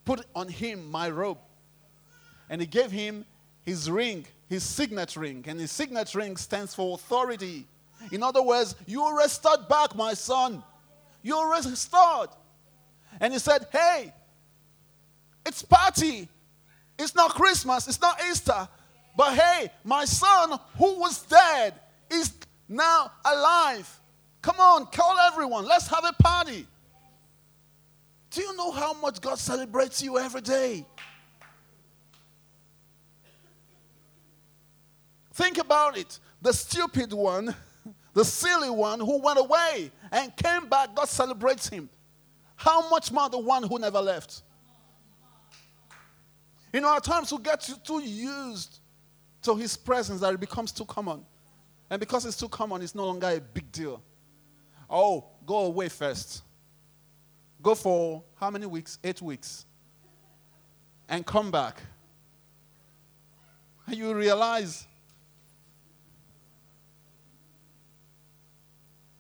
put 0.04 0.24
on 0.34 0.48
him 0.48 0.90
my 0.90 1.08
robe. 1.08 1.38
And 2.48 2.60
he 2.60 2.66
gave 2.66 2.90
him 2.90 3.24
his 3.64 3.90
ring, 3.90 4.26
his 4.48 4.64
signet 4.64 5.16
ring. 5.16 5.44
And 5.46 5.60
his 5.60 5.70
signet 5.70 6.14
ring 6.14 6.36
stands 6.36 6.74
for 6.74 6.94
authority. 6.94 7.66
In 8.10 8.22
other 8.22 8.42
words, 8.42 8.74
you're 8.86 9.16
restored 9.16 9.68
back, 9.68 9.94
my 9.94 10.14
son. 10.14 10.62
You're 11.22 11.50
restored. 11.54 12.30
And 13.20 13.32
he 13.32 13.38
said, 13.38 13.66
Hey, 13.70 14.12
it's 15.44 15.62
party. 15.62 16.28
It's 16.98 17.14
not 17.14 17.34
Christmas. 17.34 17.88
It's 17.88 18.00
not 18.00 18.20
Easter. 18.30 18.68
But 19.16 19.34
hey, 19.34 19.70
my 19.84 20.04
son 20.04 20.58
who 20.78 20.98
was 20.98 21.22
dead 21.22 21.74
is 22.10 22.32
now 22.68 23.10
alive. 23.24 24.00
Come 24.40 24.58
on, 24.58 24.86
call 24.86 25.18
everyone. 25.18 25.66
Let's 25.66 25.86
have 25.88 26.04
a 26.04 26.12
party. 26.12 26.66
Do 28.30 28.40
you 28.40 28.56
know 28.56 28.70
how 28.70 28.94
much 28.94 29.20
God 29.20 29.38
celebrates 29.38 30.02
you 30.02 30.18
every 30.18 30.40
day? 30.40 30.86
Think 35.34 35.58
about 35.58 35.98
it. 35.98 36.18
The 36.40 36.52
stupid 36.52 37.12
one, 37.12 37.54
the 38.14 38.24
silly 38.24 38.70
one 38.70 39.00
who 39.00 39.20
went 39.20 39.38
away 39.38 39.90
and 40.10 40.34
came 40.36 40.68
back, 40.68 40.94
God 40.94 41.08
celebrates 41.08 41.68
him. 41.68 41.88
How 42.56 42.88
much 42.88 43.12
more 43.12 43.28
the 43.28 43.38
one 43.38 43.62
who 43.62 43.78
never 43.78 44.00
left? 44.00 44.42
You 46.72 46.80
know, 46.80 46.94
at 46.96 47.04
times 47.04 47.32
we 47.32 47.38
get 47.38 47.68
too 47.84 48.00
used 48.00 48.80
to 49.42 49.54
his 49.56 49.76
presence 49.76 50.20
that 50.20 50.32
it 50.32 50.40
becomes 50.40 50.72
too 50.72 50.86
common. 50.86 51.24
And 51.90 52.00
because 52.00 52.24
it's 52.24 52.36
too 52.36 52.48
common, 52.48 52.80
it's 52.80 52.94
no 52.94 53.04
longer 53.04 53.28
a 53.28 53.40
big 53.40 53.70
deal. 53.70 54.02
Oh, 54.88 55.26
go 55.44 55.66
away 55.66 55.88
first. 55.88 56.42
Go 57.60 57.74
for 57.74 58.22
how 58.36 58.50
many 58.50 58.66
weeks? 58.66 58.98
Eight 59.04 59.20
weeks. 59.20 59.66
And 61.08 61.26
come 61.26 61.50
back. 61.50 61.82
And 63.86 63.96
you 63.96 64.14
realize. 64.14 64.86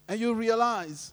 And 0.08 0.18
you 0.18 0.34
realize 0.34 1.12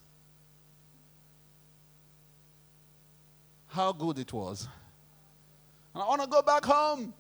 how 3.68 3.92
good 3.92 4.20
it 4.20 4.32
was. 4.32 4.68
And 6.00 6.06
I 6.06 6.08
want 6.08 6.22
to 6.22 6.30
go 6.30 6.42
back 6.42 6.64
home. 6.64 7.14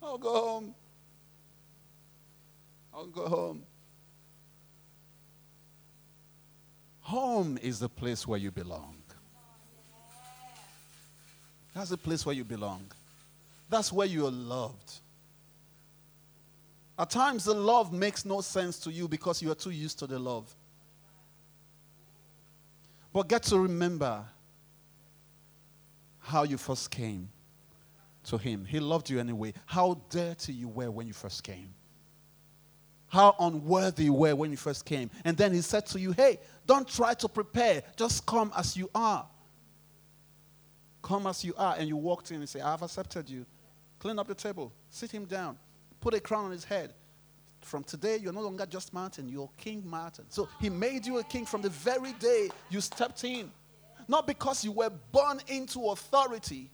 I'll 0.00 0.16
go 0.16 0.32
home. 0.32 0.74
I'll 2.94 3.06
go 3.06 3.26
home. 3.26 3.62
Home 7.00 7.58
is 7.60 7.80
the 7.80 7.88
place 7.88 8.28
where 8.28 8.38
you 8.38 8.52
belong. 8.52 8.94
That's 11.74 11.90
the 11.90 11.96
place 11.96 12.24
where 12.24 12.36
you 12.36 12.44
belong. 12.44 12.86
That's 13.68 13.92
where 13.92 14.06
you 14.06 14.24
are 14.28 14.30
loved. 14.30 15.00
At 16.96 17.10
times, 17.10 17.42
the 17.42 17.54
love 17.54 17.92
makes 17.92 18.24
no 18.24 18.40
sense 18.40 18.78
to 18.84 18.92
you 18.92 19.08
because 19.08 19.42
you 19.42 19.50
are 19.50 19.56
too 19.56 19.70
used 19.70 19.98
to 19.98 20.06
the 20.06 20.20
love. 20.20 20.54
But 23.12 23.28
get 23.28 23.42
to 23.44 23.58
remember 23.58 24.24
how 26.20 26.44
you 26.44 26.56
first 26.56 26.88
came 26.92 27.30
to 28.24 28.38
Him. 28.38 28.64
He 28.64 28.80
loved 28.80 29.10
you 29.10 29.20
anyway. 29.20 29.54
How 29.66 30.00
dirty 30.10 30.52
you 30.52 30.68
were 30.68 30.90
when 30.90 31.06
you 31.06 31.12
first 31.12 31.42
came. 31.42 31.74
How 33.08 33.34
unworthy 33.38 34.04
you 34.04 34.12
were 34.12 34.34
when 34.34 34.50
you 34.50 34.56
first 34.56 34.84
came. 34.84 35.10
And 35.24 35.36
then 35.36 35.52
He 35.52 35.60
said 35.60 35.86
to 35.86 36.00
you, 36.00 36.12
Hey, 36.12 36.40
don't 36.66 36.88
try 36.88 37.14
to 37.14 37.28
prepare. 37.28 37.82
Just 37.96 38.26
come 38.26 38.52
as 38.56 38.76
you 38.76 38.90
are. 38.94 39.26
Come 41.02 41.26
as 41.26 41.44
you 41.44 41.54
are. 41.56 41.76
And 41.78 41.88
you 41.88 41.96
walked 41.96 42.30
in 42.30 42.38
and 42.38 42.48
say, 42.48 42.60
I've 42.60 42.82
accepted 42.82 43.28
you. 43.28 43.46
Clean 43.98 44.18
up 44.18 44.26
the 44.26 44.34
table. 44.34 44.72
Sit 44.90 45.10
him 45.10 45.26
down. 45.26 45.58
Put 46.00 46.14
a 46.14 46.20
crown 46.20 46.46
on 46.46 46.50
his 46.50 46.64
head. 46.64 46.92
From 47.60 47.82
today, 47.82 48.18
you're 48.18 48.32
no 48.32 48.42
longer 48.42 48.66
just 48.66 48.92
Martin, 48.92 49.26
you're 49.26 49.48
King 49.56 49.82
Martin. 49.86 50.26
So 50.28 50.48
he 50.60 50.68
made 50.68 51.06
you 51.06 51.18
a 51.18 51.24
king 51.24 51.46
from 51.46 51.62
the 51.62 51.70
very 51.70 52.12
day 52.14 52.50
you 52.68 52.82
stepped 52.82 53.24
in. 53.24 53.50
Not 54.06 54.26
because 54.26 54.64
you 54.64 54.72
were 54.72 54.90
born 55.12 55.40
into 55.48 55.86
authority, 55.86 56.70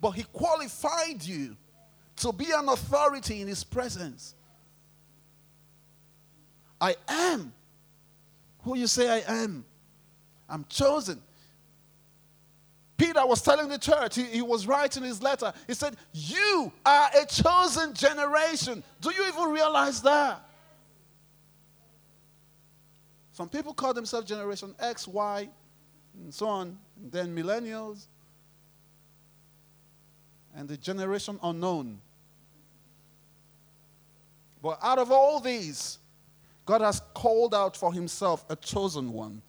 but 0.00 0.10
he 0.10 0.24
qualified 0.24 1.22
you 1.22 1.56
to 2.16 2.32
be 2.32 2.46
an 2.54 2.68
authority 2.68 3.40
in 3.40 3.48
his 3.48 3.64
presence. 3.64 4.34
I 6.80 6.96
am 7.08 7.52
who 8.60 8.76
you 8.76 8.86
say 8.86 9.08
I 9.08 9.42
am. 9.42 9.64
I'm 10.48 10.64
chosen. 10.68 11.20
Peter 12.96 13.26
was 13.26 13.42
telling 13.42 13.68
the 13.68 13.78
church, 13.78 14.16
he, 14.16 14.24
he, 14.24 14.42
was 14.42 14.66
writing 14.66 15.02
his 15.02 15.22
letter. 15.22 15.52
He 15.66 15.74
said, 15.74 15.96
You 16.12 16.72
are 16.84 17.10
a 17.20 17.26
chosen 17.26 17.92
generation. 17.94 18.82
Do 19.00 19.12
you 19.12 19.28
even 19.28 19.50
realize 19.50 20.00
that? 20.02 20.42
Some 23.32 23.50
people 23.50 23.74
call 23.74 23.92
themselves 23.92 24.26
Generation 24.26 24.74
X, 24.80 25.06
Y, 25.06 25.48
and 26.14 26.32
so 26.32 26.48
on. 26.48 26.78
And 27.02 27.12
then 27.12 27.36
millennials. 27.36 28.06
And 30.56 30.66
the 30.68 30.76
generation 30.76 31.38
unknown. 31.42 32.00
But 34.62 34.78
out 34.82 34.98
of 34.98 35.12
all 35.12 35.38
these, 35.38 35.98
God 36.64 36.80
has 36.80 37.00
called 37.14 37.54
out 37.54 37.76
for 37.76 37.92
himself 37.92 38.44
a 38.48 38.56
chosen 38.56 39.12
one, 39.12 39.42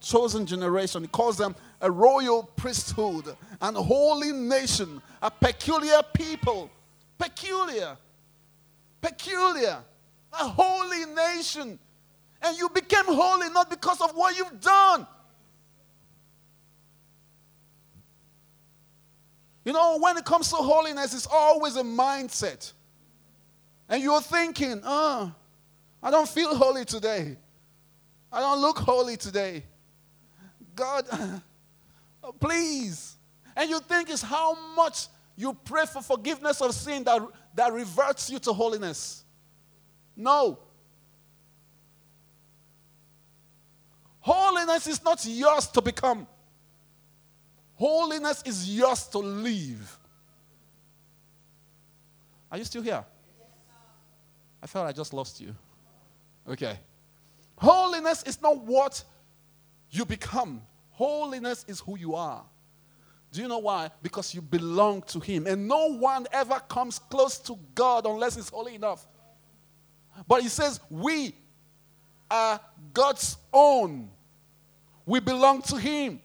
chosen 0.00 0.46
generation. 0.46 1.02
He 1.02 1.08
calls 1.08 1.36
them 1.36 1.54
a 1.80 1.90
royal 1.90 2.44
priesthood, 2.56 3.36
and 3.60 3.76
holy 3.76 4.32
nation, 4.32 5.02
a 5.22 5.30
peculiar 5.30 6.00
people. 6.14 6.70
Peculiar. 7.18 7.96
Peculiar. 9.00 9.78
A 10.32 10.48
holy 10.48 11.04
nation. 11.14 11.78
And 12.42 12.58
you 12.58 12.68
became 12.70 13.04
holy 13.04 13.50
not 13.50 13.70
because 13.70 14.00
of 14.00 14.12
what 14.14 14.36
you've 14.36 14.60
done. 14.60 15.06
You 19.66 19.72
know, 19.72 19.98
when 19.98 20.16
it 20.16 20.24
comes 20.24 20.48
to 20.50 20.56
holiness, 20.56 21.12
it's 21.12 21.26
always 21.26 21.74
a 21.74 21.82
mindset. 21.82 22.72
And 23.88 24.00
you're 24.00 24.20
thinking, 24.20 24.80
oh, 24.84 25.34
I 26.00 26.10
don't 26.12 26.28
feel 26.28 26.54
holy 26.54 26.84
today. 26.84 27.36
I 28.32 28.38
don't 28.38 28.60
look 28.60 28.78
holy 28.78 29.16
today. 29.16 29.64
God, 30.76 31.04
oh, 32.22 32.32
please. 32.38 33.16
And 33.56 33.68
you 33.68 33.80
think 33.80 34.08
it's 34.08 34.22
how 34.22 34.56
much 34.76 35.08
you 35.34 35.52
pray 35.64 35.84
for 35.86 36.00
forgiveness 36.00 36.60
of 36.60 36.72
sin 36.72 37.02
that, 37.02 37.20
that 37.56 37.72
reverts 37.72 38.30
you 38.30 38.38
to 38.38 38.52
holiness. 38.52 39.24
No. 40.16 40.60
Holiness 44.20 44.86
is 44.86 45.02
not 45.02 45.24
yours 45.26 45.66
to 45.66 45.82
become, 45.82 46.28
holiness 47.76 48.42
is 48.44 48.76
yours 48.76 49.06
to 49.08 49.18
live. 49.18 49.98
Are 52.50 52.58
you 52.58 52.64
still 52.64 52.82
here? 52.82 53.04
I 54.62 54.66
felt 54.66 54.86
I 54.86 54.92
just 54.92 55.12
lost 55.12 55.40
you. 55.40 55.54
Okay. 56.48 56.78
Holiness 57.56 58.22
is 58.24 58.40
not 58.42 58.58
what 58.58 59.02
you 59.90 60.04
become, 60.04 60.62
holiness 60.90 61.64
is 61.68 61.80
who 61.80 61.96
you 61.96 62.14
are. 62.14 62.44
Do 63.32 63.42
you 63.42 63.48
know 63.48 63.58
why? 63.58 63.90
Because 64.02 64.34
you 64.34 64.40
belong 64.40 65.02
to 65.02 65.20
Him. 65.20 65.46
And 65.46 65.68
no 65.68 65.92
one 65.92 66.26
ever 66.32 66.60
comes 66.68 66.98
close 66.98 67.38
to 67.40 67.58
God 67.74 68.06
unless 68.06 68.36
it's 68.36 68.48
holy 68.48 68.74
enough. 68.76 69.06
But 70.26 70.42
He 70.42 70.48
says, 70.48 70.80
We 70.88 71.34
are 72.30 72.60
God's 72.94 73.36
own. 73.52 74.10
We 75.04 75.20
belong 75.20 75.62
to 75.62 75.76
Him. 75.76 76.20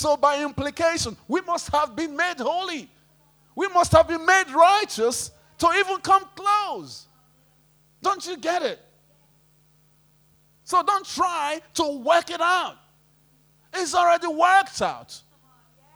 So, 0.00 0.16
by 0.16 0.42
implication, 0.42 1.14
we 1.28 1.42
must 1.42 1.68
have 1.72 1.94
been 1.94 2.16
made 2.16 2.38
holy. 2.38 2.88
We 3.54 3.68
must 3.68 3.92
have 3.92 4.08
been 4.08 4.24
made 4.24 4.48
righteous 4.48 5.30
to 5.58 5.70
even 5.78 5.98
come 5.98 6.24
close. 6.34 7.06
Don't 8.00 8.26
you 8.26 8.38
get 8.38 8.62
it? 8.62 8.80
So 10.64 10.82
don't 10.82 11.04
try 11.04 11.60
to 11.74 11.98
work 11.98 12.30
it 12.30 12.40
out. 12.40 12.76
It's 13.74 13.94
already 13.94 14.28
worked 14.28 14.80
out. 14.80 15.20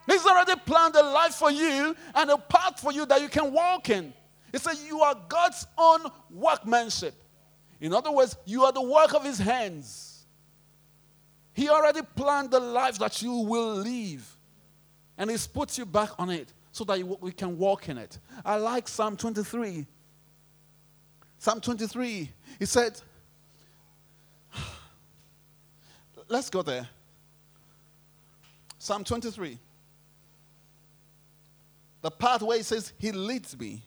He's 0.06 0.26
already 0.26 0.60
planned 0.66 0.96
a 0.96 1.02
life 1.02 1.36
for 1.36 1.50
you 1.50 1.96
and 2.14 2.30
a 2.30 2.36
path 2.36 2.80
for 2.80 2.92
you 2.92 3.06
that 3.06 3.22
you 3.22 3.30
can 3.30 3.54
walk 3.54 3.88
in. 3.88 4.12
He 4.52 4.58
said, 4.58 4.74
You 4.86 5.00
are 5.00 5.16
God's 5.30 5.66
own 5.78 6.00
workmanship. 6.30 7.14
In 7.80 7.94
other 7.94 8.12
words, 8.12 8.36
you 8.44 8.64
are 8.64 8.72
the 8.72 8.82
work 8.82 9.14
of 9.14 9.24
His 9.24 9.38
hands. 9.38 10.13
He 11.54 11.68
already 11.68 12.02
planned 12.02 12.50
the 12.50 12.60
life 12.60 12.98
that 12.98 13.22
you 13.22 13.32
will 13.32 13.74
live. 13.76 14.36
And 15.16 15.30
He's 15.30 15.46
put 15.46 15.78
you 15.78 15.86
back 15.86 16.10
on 16.18 16.30
it 16.30 16.52
so 16.72 16.84
that 16.84 16.98
you, 16.98 17.16
we 17.20 17.32
can 17.32 17.56
walk 17.56 17.88
in 17.88 17.98
it. 17.98 18.18
I 18.44 18.56
like 18.56 18.88
Psalm 18.88 19.16
23. 19.16 19.86
Psalm 21.38 21.60
23, 21.60 22.30
he 22.58 22.64
said, 22.64 23.00
let's 26.28 26.50
go 26.50 26.62
there. 26.62 26.88
Psalm 28.78 29.04
23. 29.04 29.58
The 32.00 32.10
pathway 32.10 32.62
says, 32.62 32.92
He 32.98 33.12
leads 33.12 33.58
me. 33.58 33.82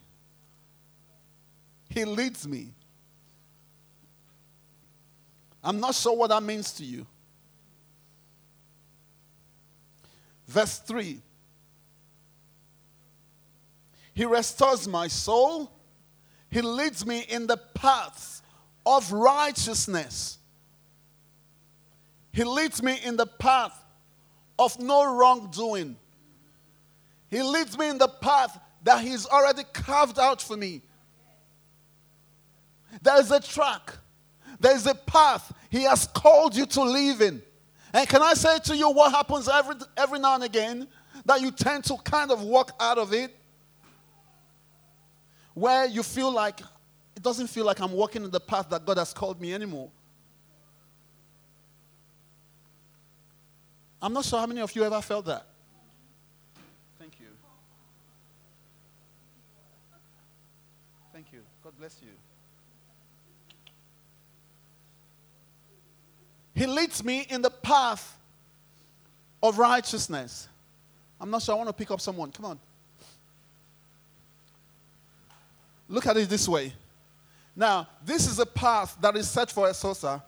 He 1.90 2.06
leads 2.06 2.48
me. 2.48 2.74
I'm 5.64 5.80
not 5.80 5.94
sure 5.94 6.16
what 6.16 6.30
that 6.30 6.42
means 6.42 6.72
to 6.74 6.84
you. 6.84 7.06
Verse 10.48 10.80
3 10.80 11.22
He 14.14 14.26
restores 14.26 14.88
my 14.88 15.08
soul. 15.08 15.72
He 16.50 16.62
leads 16.62 17.06
me 17.06 17.26
in 17.28 17.46
the 17.46 17.58
paths 17.58 18.42
of 18.86 19.12
righteousness. 19.12 20.38
He 22.32 22.44
leads 22.44 22.82
me 22.82 23.00
in 23.04 23.18
the 23.18 23.26
path 23.26 23.78
of 24.58 24.80
no 24.80 25.14
wrongdoing. 25.14 25.98
He 27.30 27.42
leads 27.42 27.78
me 27.78 27.90
in 27.90 27.98
the 27.98 28.08
path 28.08 28.58
that 28.84 29.02
He's 29.02 29.26
already 29.26 29.64
carved 29.74 30.18
out 30.18 30.42
for 30.42 30.56
me. 30.56 30.82
There 33.02 33.20
is 33.20 33.32
a 33.32 33.42
track, 33.42 33.94
there 34.60 34.76
is 34.76 34.88
a 34.88 34.96
path 34.96 35.52
He 35.70 35.84
has 35.84 36.08
called 36.08 36.56
you 36.56 36.66
to 36.68 36.84
live 36.84 37.22
in. 37.22 37.42
And 37.93 38.08
can 38.08 38.21
I 38.21 38.34
say 38.34 38.60
to 38.60 38.76
you 38.76 38.89
what 38.91 39.12
happens 39.12 39.47
every, 39.47 39.76
every 39.95 40.19
now 40.19 40.36
and 40.36 40.43
again? 40.43 40.88
That 41.26 41.41
you 41.41 41.52
tend 41.52 41.84
to 41.86 41.97
kind 41.97 42.32
of 42.32 42.43
walk 42.43 42.71
out 42.80 42.97
of 42.97 43.13
it 43.13 43.36
where 45.54 45.88
you 45.88 46.04
feel 46.04 46.32
like 46.32 46.60
it 47.15 47.23
doesn't 47.23 47.47
feel 47.47 47.65
like 47.65 47.80
I'm 47.80 47.91
walking 47.91 48.23
in 48.23 48.30
the 48.30 48.39
path 48.39 48.69
that 48.69 48.86
God 48.86 48.97
has 48.97 49.12
called 49.13 49.41
me 49.41 49.54
anymore. 49.54 49.89
I'm 54.00 54.13
not 54.13 54.23
sure 54.26 54.39
how 54.39 54.45
many 54.45 54.62
of 54.62 54.76
you 54.76 54.84
ever 54.84 55.02
felt 55.02 55.26
that. 55.26 55.47
Thank 57.00 57.13
you. 57.19 57.28
Thank 61.12 61.34
you. 61.34 61.39
God 61.63 61.73
bless 61.80 61.97
you. 62.04 62.10
He 66.58 66.65
leads 66.65 67.04
me 67.04 67.28
in 67.30 67.43
the 67.43 67.52
path 67.52 68.17
of 69.43 69.60
righteousness. 69.60 70.48
I'm 71.22 71.30
not 71.30 71.43
sure. 71.43 71.54
I 71.54 71.58
want 71.60 71.70
to 71.70 71.74
pick 71.74 71.91
up 71.91 72.02
someone. 72.02 72.32
Come 72.32 72.46
on. 72.46 72.60
Look 75.88 76.08
at 76.08 76.17
it 76.17 76.28
this 76.28 76.50
way. 76.50 76.74
Now, 77.56 77.88
this 78.04 78.28
is 78.28 78.39
a 78.39 78.46
path 78.46 78.98
that 79.00 79.15
is 79.15 79.30
set 79.30 79.52
for 79.52 79.67
a 79.67 79.70
Esosa. 79.70 80.24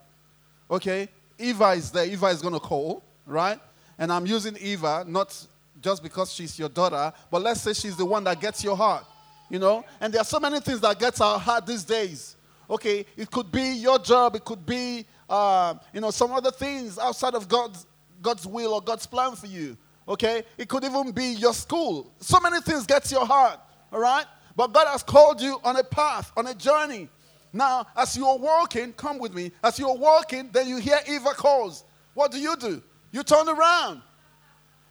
Okay? 0.69 1.09
Eva 1.39 1.69
is 1.71 1.89
there. 1.89 2.05
Eva 2.05 2.27
is 2.27 2.43
going 2.43 2.53
to 2.53 2.59
call, 2.59 3.03
right? 3.25 3.59
And 3.97 4.11
I'm 4.11 4.27
using 4.27 4.55
Eva 4.59 5.05
not 5.07 5.35
just 5.81 6.03
because 6.03 6.31
she's 6.31 6.59
your 6.59 6.69
daughter, 6.69 7.11
but 7.31 7.41
let's 7.41 7.61
say 7.61 7.73
she's 7.73 7.97
the 7.97 8.05
one 8.05 8.23
that 8.25 8.39
gets 8.39 8.63
your 8.63 8.77
heart. 8.77 9.03
You 9.49 9.57
know? 9.57 9.83
And 9.99 10.13
there 10.13 10.21
are 10.21 10.25
so 10.25 10.39
many 10.39 10.59
things 10.59 10.79
that 10.81 10.99
gets 10.99 11.21
our 11.21 11.39
heart 11.39 11.65
these 11.65 11.83
days. 11.83 12.35
Okay? 12.69 13.03
It 13.17 13.31
could 13.31 13.51
be 13.51 13.71
your 13.71 13.97
job. 13.97 14.35
It 14.35 14.45
could 14.45 14.63
be, 14.63 15.07
uh, 15.29 15.75
you 15.93 16.01
know, 16.01 16.11
some 16.11 16.31
other 16.31 16.51
things 16.51 16.97
outside 16.97 17.35
of 17.35 17.47
God's, 17.47 17.85
God's 18.21 18.47
will 18.47 18.73
or 18.73 18.81
God's 18.81 19.05
plan 19.05 19.35
for 19.35 19.47
you. 19.47 19.77
Okay? 20.07 20.43
It 20.57 20.67
could 20.67 20.83
even 20.83 21.11
be 21.11 21.33
your 21.33 21.53
school. 21.53 22.11
So 22.19 22.39
many 22.39 22.59
things 22.61 22.85
get 22.85 23.03
to 23.05 23.15
your 23.15 23.25
heart. 23.25 23.59
All 23.91 23.99
right? 23.99 24.25
But 24.55 24.73
God 24.73 24.87
has 24.87 25.03
called 25.03 25.39
you 25.41 25.59
on 25.63 25.77
a 25.77 25.83
path, 25.83 26.31
on 26.35 26.47
a 26.47 26.53
journey. 26.55 27.07
Now, 27.53 27.87
as 27.95 28.17
you're 28.17 28.37
walking, 28.37 28.93
come 28.93 29.19
with 29.19 29.33
me. 29.33 29.51
As 29.63 29.79
you're 29.79 29.95
walking, 29.95 30.49
then 30.51 30.67
you 30.67 30.77
hear 30.77 30.99
Eva 31.07 31.29
calls. 31.29 31.83
What 32.13 32.31
do 32.31 32.39
you 32.39 32.55
do? 32.57 32.81
You 33.11 33.23
turn 33.23 33.47
around 33.47 34.01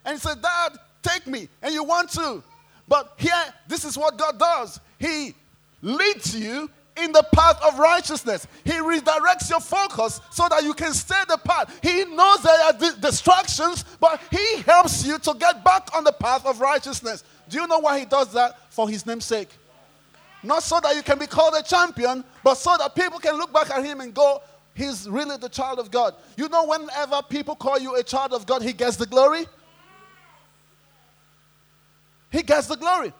and 0.05 0.18
say, 0.18 0.31
Dad, 0.40 0.79
take 1.03 1.27
me. 1.27 1.48
And 1.62 1.74
you 1.74 1.85
want 1.85 2.11
to. 2.12 2.42
But 2.88 3.14
here, 3.18 3.44
this 3.68 3.85
is 3.85 3.98
what 3.98 4.16
God 4.16 4.38
does 4.38 4.81
He 4.98 5.35
leads 5.83 6.35
you 6.35 6.70
in 7.03 7.13
the 7.13 7.25
path 7.33 7.61
of 7.63 7.79
righteousness. 7.79 8.47
He 8.65 8.73
redirects 8.73 9.51
your 9.51 9.61
focus 9.61 10.21
so 10.31 10.49
that 10.49 10.63
you 10.65 10.75
can 10.75 10.93
stay 10.93 11.23
the 11.29 11.39
path. 11.39 11.79
He 11.83 12.05
knows 12.05 12.43
there 12.43 12.61
are 12.65 12.73
distractions, 13.01 13.85
but 14.01 14.21
He 14.31 14.63
helps 14.63 15.07
you 15.07 15.19
to 15.19 15.35
get 15.39 15.65
back 15.65 15.89
on 15.95 16.05
the 16.05 16.13
path 16.13 16.47
of 16.47 16.61
righteousness. 16.61 17.25
Do 17.49 17.61
you 17.61 17.67
know 17.67 17.79
why 17.79 17.99
He 18.01 18.05
does 18.05 18.33
that? 18.33 18.59
For 18.73 18.89
His 18.89 19.07
name's 19.07 19.25
sake. 19.25 19.51
Not 20.43 20.63
so 20.63 20.79
that 20.81 20.95
you 20.95 21.03
can 21.03 21.19
be 21.19 21.27
called 21.27 21.55
a 21.59 21.63
champion, 21.63 22.23
but 22.45 22.55
so 22.55 22.77
that 22.79 22.95
people 22.95 23.19
can 23.19 23.37
look 23.37 23.53
back 23.53 23.71
at 23.71 23.85
Him 23.85 24.01
and 24.01 24.15
go, 24.15 24.41
he's 24.79 25.09
really 25.09 25.37
the 25.37 25.49
child 25.49 25.79
of 25.79 25.91
God. 25.91 26.15
You 26.37 26.49
know, 26.49 26.65
whenever 26.65 27.21
people 27.29 27.57
call 27.57 27.79
you 27.79 27.97
a 27.97 28.03
child 28.03 28.33
of 28.33 28.47
God, 28.47 28.63
he 28.63 28.73
gets 28.73 28.97
the 28.97 29.07
glory. 29.07 29.47
He 32.31 32.43
gets 32.43 32.69
the 32.69 32.77
glory. 32.77 33.13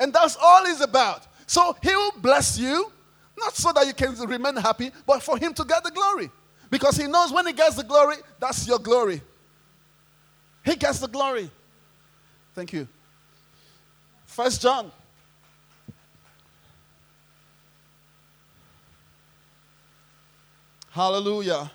And 0.00 0.12
that's 0.12 0.36
all 0.40 0.66
he's 0.66 0.80
about. 0.80 1.26
So 1.46 1.76
he 1.82 1.94
will 1.94 2.14
bless 2.18 2.58
you, 2.58 2.90
not 3.36 3.54
so 3.54 3.72
that 3.72 3.86
you 3.86 3.94
can 3.94 4.14
remain 4.26 4.56
happy, 4.56 4.90
but 5.06 5.22
for 5.22 5.36
him 5.36 5.52
to 5.54 5.64
get 5.64 5.82
the 5.82 5.90
glory. 5.90 6.30
Because 6.70 6.96
he 6.96 7.06
knows 7.06 7.32
when 7.32 7.46
he 7.46 7.52
gets 7.52 7.76
the 7.76 7.84
glory, 7.84 8.16
that's 8.40 8.66
your 8.66 8.78
glory. 8.78 9.20
He 10.64 10.76
gets 10.76 10.98
the 10.98 11.08
glory. 11.08 11.50
Thank 12.54 12.72
you. 12.72 12.88
First 14.24 14.62
John. 14.62 14.90
Hallelujah. 20.90 21.70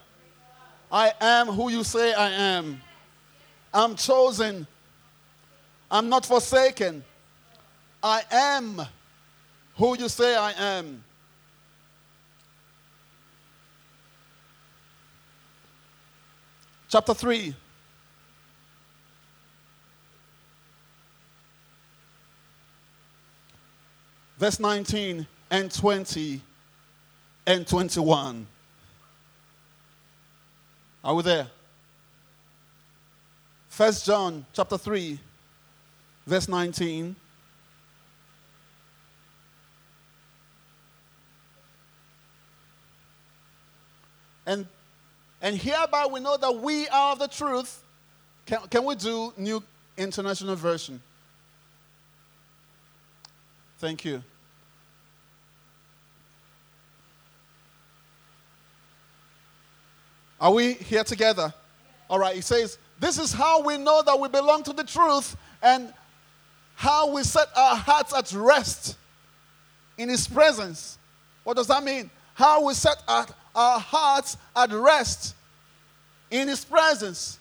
I 0.91 1.11
am 1.19 1.47
who 1.47 1.69
you 1.69 1.83
say 1.83 2.13
I 2.13 2.29
am. 2.29 2.81
I'm 3.73 3.95
chosen. 3.95 4.65
I'm 5.91 6.09
not 6.09 6.25
forsaken. 6.25 7.03
I 8.01 8.23
am 8.31 8.81
who 9.75 9.97
you 9.97 10.09
say 10.09 10.35
I 10.35 10.51
am. 10.51 11.03
Chapter 16.89 17.13
3. 17.13 17.55
Verse 24.37 24.59
19 24.59 25.27
and 25.51 25.71
20 25.71 26.41
and 27.45 27.67
21. 27.67 28.47
Are 31.03 31.15
we 31.15 31.23
there? 31.23 31.47
First 33.79 34.05
John 34.05 34.45
chapter 34.51 34.77
3 34.77 35.17
verse 36.27 36.47
19 36.47 37.15
And 44.45 44.67
and 45.41 45.55
hereby 45.55 46.05
we 46.05 46.19
know 46.19 46.37
that 46.37 46.55
we 46.55 46.87
are 46.89 47.13
of 47.13 47.19
the 47.19 47.27
truth. 47.27 47.83
Can, 48.45 48.59
can 48.69 48.85
we 48.85 48.95
do 48.95 49.33
New 49.37 49.63
International 49.97 50.55
Version? 50.55 51.01
Thank 53.77 54.03
you. 54.03 54.21
Are 60.41 60.51
we 60.51 60.73
here 60.73 61.03
together? 61.03 61.53
All 62.09 62.19
right, 62.19 62.35
he 62.35 62.41
says, 62.41 62.77
This 62.99 63.19
is 63.19 63.33
how 63.33 63.61
we 63.61 63.77
know 63.77 64.01
that 64.05 64.19
we 64.19 64.29
belong 64.29 64.63
to 64.63 64.73
the 64.73 64.83
truth 64.83 65.35
and 65.61 65.93
how 66.75 67.11
we 67.13 67.23
set 67.23 67.47
our 67.55 67.75
hearts 67.75 68.13
at 68.13 68.31
rest 68.31 68.97
in 69.97 70.09
his 70.09 70.27
presence. 70.27 70.97
What 71.43 71.57
does 71.57 71.67
that 71.67 71.83
mean? 71.83 72.09
How 72.33 72.65
we 72.65 72.73
set 72.73 73.03
our, 73.07 73.27
our 73.59 73.79
hearts 73.79 74.37
at 74.55 74.71
rest 74.71 75.35
in 76.31 76.47
His 76.47 76.63
presence. 76.63 77.37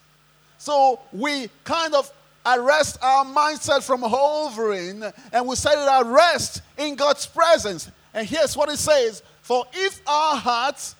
So 0.58 1.00
we 1.12 1.48
kind 1.62 1.94
of 1.94 2.12
arrest 2.44 2.98
our 3.00 3.24
mindset 3.24 3.84
from 3.84 4.02
hovering 4.02 5.04
and 5.32 5.46
we 5.46 5.54
set 5.54 5.74
it 5.74 5.88
at 5.88 6.06
rest 6.06 6.62
in 6.76 6.96
God's 6.96 7.26
presence. 7.26 7.90
And 8.12 8.26
here's 8.26 8.56
what 8.56 8.68
it 8.68 8.78
says 8.78 9.22
For 9.42 9.64
if 9.72 10.00
our 10.06 10.36
hearts 10.36 10.96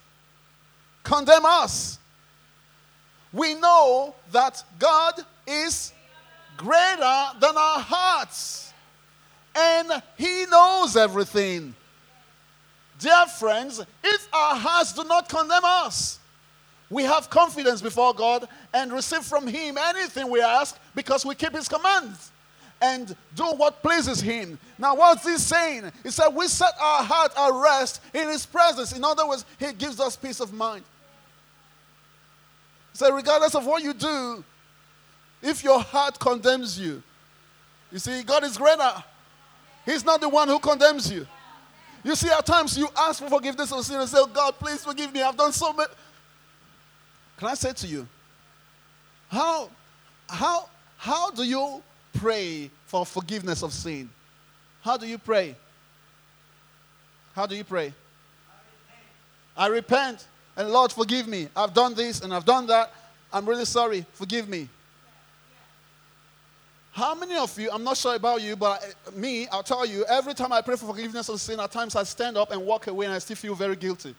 condemn 1.02 1.44
us, 1.44 1.98
we 3.32 3.54
know 3.54 4.14
that 4.32 4.62
God 4.78 5.14
is 5.46 5.92
greater 6.56 7.26
than 7.40 7.56
our 7.56 7.80
hearts 7.80 8.72
and 9.56 10.02
He 10.16 10.46
knows 10.46 10.96
everything. 10.96 11.74
Dear 12.98 13.26
friends, 13.26 13.80
if 14.02 14.28
our 14.32 14.56
hearts 14.56 14.92
do 14.92 15.04
not 15.04 15.28
condemn 15.28 15.64
us, 15.64 16.18
we 16.90 17.04
have 17.04 17.30
confidence 17.30 17.80
before 17.80 18.14
God 18.14 18.48
and 18.72 18.92
receive 18.92 19.22
from 19.22 19.46
Him 19.46 19.76
anything 19.78 20.30
we 20.30 20.40
ask 20.40 20.78
because 20.94 21.24
we 21.24 21.34
keep 21.34 21.52
His 21.52 21.68
commands 21.68 22.32
and 22.80 23.14
do 23.34 23.44
what 23.44 23.82
pleases 23.82 24.20
Him. 24.20 24.58
Now, 24.78 24.96
what's 24.96 25.26
He 25.26 25.36
saying? 25.36 25.92
He 26.02 26.10
said, 26.10 26.28
We 26.28 26.48
set 26.48 26.72
our 26.80 27.02
heart 27.02 27.32
at 27.36 27.52
rest 27.52 28.00
in 28.14 28.28
His 28.28 28.46
presence. 28.46 28.96
In 28.96 29.04
other 29.04 29.26
words, 29.28 29.44
He 29.58 29.72
gives 29.72 30.00
us 30.00 30.16
peace 30.16 30.40
of 30.40 30.52
mind. 30.52 30.82
Said, 32.94 33.10
Regardless 33.10 33.54
of 33.54 33.66
what 33.66 33.82
you 33.82 33.92
do, 33.92 34.42
if 35.42 35.62
your 35.62 35.80
heart 35.80 36.18
condemns 36.18 36.80
you, 36.80 37.02
you 37.92 37.98
see, 37.98 38.22
God 38.22 38.44
is 38.44 38.56
greater. 38.56 38.92
He's 39.84 40.04
not 40.04 40.20
the 40.20 40.28
one 40.28 40.48
who 40.48 40.58
condemns 40.58 41.10
you. 41.10 41.26
You 42.04 42.14
see, 42.14 42.28
at 42.30 42.46
times 42.46 42.78
you 42.78 42.88
ask 42.96 43.22
for 43.22 43.28
forgiveness 43.28 43.72
of 43.72 43.84
sin 43.84 44.00
and 44.00 44.08
say, 44.08 44.18
oh, 44.20 44.26
God, 44.26 44.54
please 44.58 44.84
forgive 44.84 45.12
me. 45.12 45.22
I've 45.22 45.36
done 45.36 45.52
so 45.52 45.72
much. 45.72 45.90
Can 47.36 47.48
I 47.48 47.54
say 47.54 47.72
to 47.72 47.86
you, 47.86 48.06
how, 49.28 49.68
how, 50.28 50.68
how 50.96 51.30
do 51.30 51.42
you 51.42 51.82
pray 52.14 52.70
for 52.86 53.04
forgiveness 53.04 53.62
of 53.62 53.72
sin? 53.72 54.08
How 54.80 54.96
do 54.96 55.06
you 55.06 55.18
pray? 55.18 55.54
How 57.34 57.46
do 57.46 57.54
you 57.54 57.64
pray? 57.64 57.92
I 59.56 59.66
repent. 59.66 60.16
I 60.16 60.16
repent. 60.16 60.28
And 60.56 60.70
Lord, 60.70 60.90
forgive 60.90 61.28
me. 61.28 61.48
I've 61.54 61.74
done 61.74 61.94
this 61.94 62.20
and 62.20 62.34
I've 62.34 62.44
done 62.44 62.66
that. 62.66 62.92
I'm 63.32 63.46
really 63.46 63.64
sorry. 63.64 64.04
Forgive 64.14 64.48
me. 64.48 64.68
How 66.92 67.14
many 67.14 67.36
of 67.36 67.56
you, 67.58 67.70
I'm 67.70 67.84
not 67.84 67.96
sure 67.96 68.16
about 68.16 68.42
you, 68.42 68.56
but 68.56 68.94
me, 69.14 69.46
I'll 69.48 69.62
tell 69.62 69.86
you, 69.86 70.04
every 70.08 70.34
time 70.34 70.52
I 70.52 70.60
pray 70.60 70.76
for 70.76 70.86
forgiveness 70.86 71.28
of 71.28 71.40
sin, 71.40 71.60
at 71.60 71.70
times 71.70 71.94
I 71.94 72.02
stand 72.02 72.36
up 72.36 72.50
and 72.50 72.64
walk 72.64 72.86
away 72.86 73.06
and 73.06 73.14
I 73.14 73.18
still 73.18 73.36
feel 73.36 73.54
very 73.54 73.76
guilty. 73.76 74.14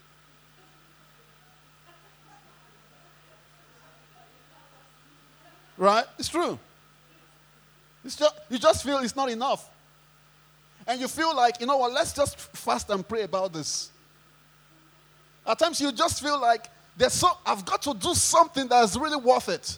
Right? 5.77 6.05
It's 6.17 6.29
true. 6.29 6.59
It's 8.03 8.15
just, 8.15 8.35
you 8.49 8.57
just 8.57 8.83
feel 8.83 8.99
it's 8.99 9.15
not 9.15 9.29
enough. 9.29 9.69
And 10.87 10.99
you 10.99 11.07
feel 11.07 11.35
like, 11.35 11.59
you 11.59 11.67
know 11.67 11.77
what, 11.77 11.91
let's 11.91 12.13
just 12.13 12.39
fast 12.39 12.89
and 12.89 13.07
pray 13.07 13.23
about 13.23 13.53
this. 13.53 13.89
At 15.45 15.59
times 15.59 15.81
you 15.81 15.91
just 15.91 16.21
feel 16.21 16.39
like 16.39 16.67
there's 16.97 17.13
so 17.13 17.29
I've 17.45 17.65
got 17.65 17.81
to 17.83 17.93
do 17.93 18.13
something 18.13 18.67
that's 18.67 18.97
really 18.97 19.17
worth 19.17 19.49
it. 19.49 19.77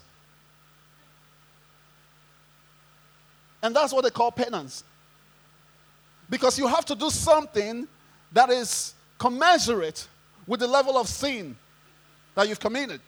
And 3.62 3.76
that's 3.76 3.94
what 3.94 4.04
they 4.04 4.10
call 4.10 4.32
penance. 4.32 4.84
Because 6.30 6.58
you 6.58 6.68
have 6.68 6.86
to 6.86 6.96
do 6.96 7.10
something 7.10 7.88
that 8.32 8.50
is 8.50 8.94
commensurate 9.18 10.08
with 10.48 10.60
the 10.60 10.68
level 10.68 10.98
of 10.98 11.08
sin 11.08 11.56
that 12.36 12.48
you've 12.48 12.60
committed. 12.60 13.02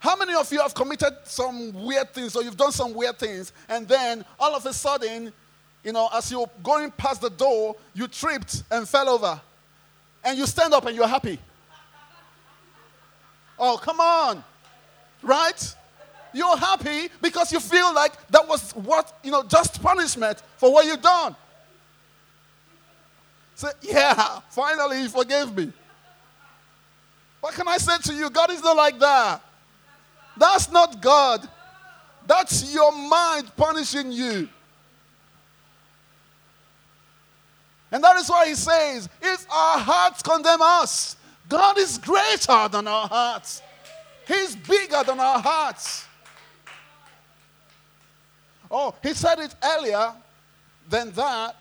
How 0.00 0.16
many 0.16 0.34
of 0.34 0.52
you 0.52 0.60
have 0.60 0.74
committed 0.74 1.16
some 1.24 1.72
weird 1.84 2.12
things 2.12 2.34
or 2.34 2.42
you've 2.42 2.56
done 2.56 2.72
some 2.72 2.92
weird 2.92 3.18
things 3.20 3.52
and 3.68 3.86
then 3.86 4.24
all 4.40 4.52
of 4.56 4.66
a 4.66 4.72
sudden, 4.72 5.32
you 5.84 5.92
know, 5.92 6.08
as 6.12 6.28
you're 6.30 6.50
going 6.62 6.90
past 6.90 7.20
the 7.20 7.30
door, 7.30 7.76
you 7.94 8.08
tripped 8.08 8.64
and 8.70 8.88
fell 8.88 9.08
over 9.08 9.40
and 10.24 10.36
you 10.36 10.46
stand 10.46 10.74
up 10.74 10.86
and 10.86 10.96
you're 10.96 11.06
happy? 11.06 11.38
Oh, 13.58 13.76
come 13.76 14.00
on. 14.00 14.42
Right? 15.22 15.74
You're 16.32 16.56
happy 16.56 17.10
because 17.20 17.52
you 17.52 17.60
feel 17.60 17.94
like 17.94 18.12
that 18.28 18.46
was 18.48 18.72
what, 18.72 19.18
you 19.22 19.30
know, 19.30 19.42
just 19.42 19.82
punishment 19.82 20.42
for 20.56 20.72
what 20.72 20.86
you've 20.86 21.02
done. 21.02 21.36
Say, 23.54 23.68
yeah, 23.82 24.40
finally 24.50 25.02
he 25.02 25.08
forgave 25.08 25.54
me. 25.54 25.72
What 27.40 27.54
can 27.54 27.68
I 27.68 27.76
say 27.76 27.98
to 28.04 28.14
you? 28.14 28.30
God 28.30 28.50
is 28.50 28.62
not 28.62 28.76
like 28.76 28.98
that. 28.98 29.42
That's 30.36 30.70
not 30.70 31.02
God. 31.02 31.46
That's 32.26 32.72
your 32.72 32.92
mind 32.92 33.50
punishing 33.56 34.12
you. 34.12 34.48
And 37.90 38.02
that 38.02 38.16
is 38.16 38.30
why 38.30 38.48
he 38.48 38.54
says, 38.54 39.08
if 39.20 39.46
our 39.50 39.78
hearts 39.78 40.22
condemn 40.22 40.62
us, 40.62 41.16
God 41.48 41.76
is 41.78 41.98
greater 41.98 42.68
than 42.68 42.86
our 42.88 43.06
hearts. 43.06 43.60
He's 44.26 44.56
bigger 44.56 45.02
than 45.04 45.20
our 45.20 45.40
hearts. 45.40 46.06
Oh, 48.74 48.94
he 49.02 49.12
said 49.12 49.38
it 49.38 49.54
earlier 49.62 50.14
than 50.88 51.12
that. 51.12 51.56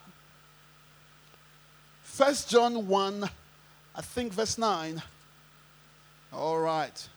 First 2.04 2.50
John 2.50 2.88
1, 2.88 3.30
I 3.96 4.02
think 4.02 4.32
verse 4.32 4.58
9. 4.58 5.04
All 6.32 6.60
right. 6.60 7.08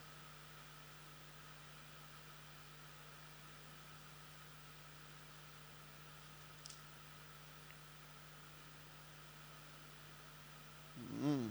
Mm. 11.25 11.51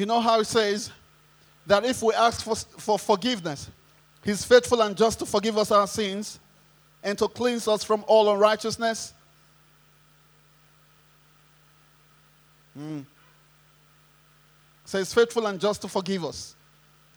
You 0.00 0.06
know 0.06 0.22
how 0.22 0.40
it 0.40 0.46
says 0.46 0.90
that 1.66 1.84
if 1.84 2.02
we 2.02 2.14
ask 2.14 2.42
for, 2.42 2.56
for 2.56 2.98
forgiveness, 2.98 3.68
He's 4.24 4.42
faithful 4.46 4.80
and 4.80 4.96
just 4.96 5.18
to 5.18 5.26
forgive 5.26 5.58
us 5.58 5.70
our 5.70 5.86
sins 5.86 6.40
and 7.02 7.18
to 7.18 7.28
cleanse 7.28 7.68
us 7.68 7.84
from 7.84 8.02
all 8.06 8.32
unrighteousness? 8.32 9.12
Mm. 12.78 13.04
So 14.86 14.98
He's 15.00 15.12
faithful 15.12 15.46
and 15.46 15.60
just 15.60 15.82
to 15.82 15.88
forgive 15.88 16.24
us 16.24 16.54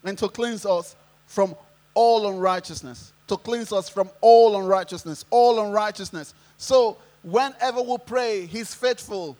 and 0.04 0.18
to 0.18 0.28
cleanse 0.28 0.66
us 0.66 0.98
from 1.26 1.56
all 1.94 2.28
unrighteousness. 2.28 3.14
To 3.30 3.38
cleanse 3.38 3.72
us 3.72 3.88
from 3.88 4.10
all 4.20 4.60
unrighteousness. 4.60 5.24
All 5.30 5.66
unrighteousness. 5.66 6.34
So, 6.58 6.98
whenever 7.22 7.82
we 7.82 7.98
pray, 8.06 8.46
He's 8.46 8.76
faithful, 8.76 9.38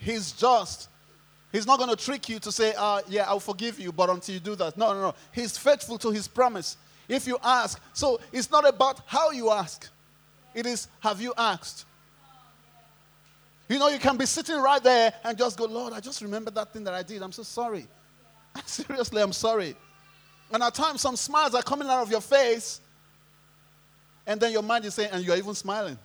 He's 0.00 0.32
just. 0.32 0.88
He's 1.50 1.66
not 1.66 1.78
going 1.78 1.90
to 1.90 1.96
trick 1.96 2.28
you 2.28 2.38
to 2.40 2.52
say, 2.52 2.74
uh, 2.76 3.00
Yeah, 3.08 3.24
I'll 3.26 3.40
forgive 3.40 3.80
you, 3.80 3.92
but 3.92 4.10
until 4.10 4.34
you 4.34 4.40
do 4.40 4.54
that. 4.56 4.76
No, 4.76 4.92
no, 4.92 5.00
no. 5.00 5.14
He's 5.32 5.56
faithful 5.56 5.98
to 5.98 6.10
His 6.10 6.28
promise. 6.28 6.76
If 7.08 7.26
you 7.26 7.38
ask, 7.42 7.80
so 7.94 8.20
it's 8.32 8.50
not 8.50 8.68
about 8.68 9.00
how 9.06 9.30
you 9.30 9.50
ask, 9.50 9.88
it 10.54 10.66
is, 10.66 10.88
Have 11.00 11.20
you 11.20 11.32
asked? 11.36 11.86
You 13.68 13.78
know, 13.78 13.88
you 13.88 13.98
can 13.98 14.16
be 14.16 14.26
sitting 14.26 14.56
right 14.56 14.82
there 14.82 15.12
and 15.24 15.36
just 15.36 15.58
go, 15.58 15.66
Lord, 15.66 15.92
I 15.92 16.00
just 16.00 16.22
remember 16.22 16.50
that 16.52 16.72
thing 16.72 16.84
that 16.84 16.94
I 16.94 17.02
did. 17.02 17.22
I'm 17.22 17.32
so 17.32 17.42
sorry. 17.42 17.86
Seriously, 18.64 19.20
I'm 19.20 19.32
sorry. 19.32 19.76
And 20.50 20.62
at 20.62 20.74
times, 20.74 21.02
some 21.02 21.16
smiles 21.16 21.54
are 21.54 21.62
coming 21.62 21.86
out 21.88 22.02
of 22.02 22.10
your 22.10 22.22
face, 22.22 22.80
and 24.26 24.40
then 24.40 24.52
your 24.52 24.62
mind 24.62 24.86
is 24.86 24.94
saying, 24.94 25.10
and 25.12 25.22
you're 25.24 25.36
even 25.36 25.54
smiling. 25.54 25.98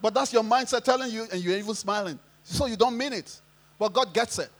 But 0.00 0.14
that's 0.14 0.32
your 0.32 0.44
mindset 0.44 0.84
telling 0.84 1.10
you, 1.10 1.26
and 1.32 1.42
you're 1.42 1.56
even 1.56 1.74
smiling. 1.74 2.18
So 2.44 2.66
you 2.66 2.76
don't 2.76 2.96
mean 2.96 3.12
it. 3.12 3.40
But 3.80 3.94
God 3.94 4.12
gets 4.12 4.38
it. 4.38 4.50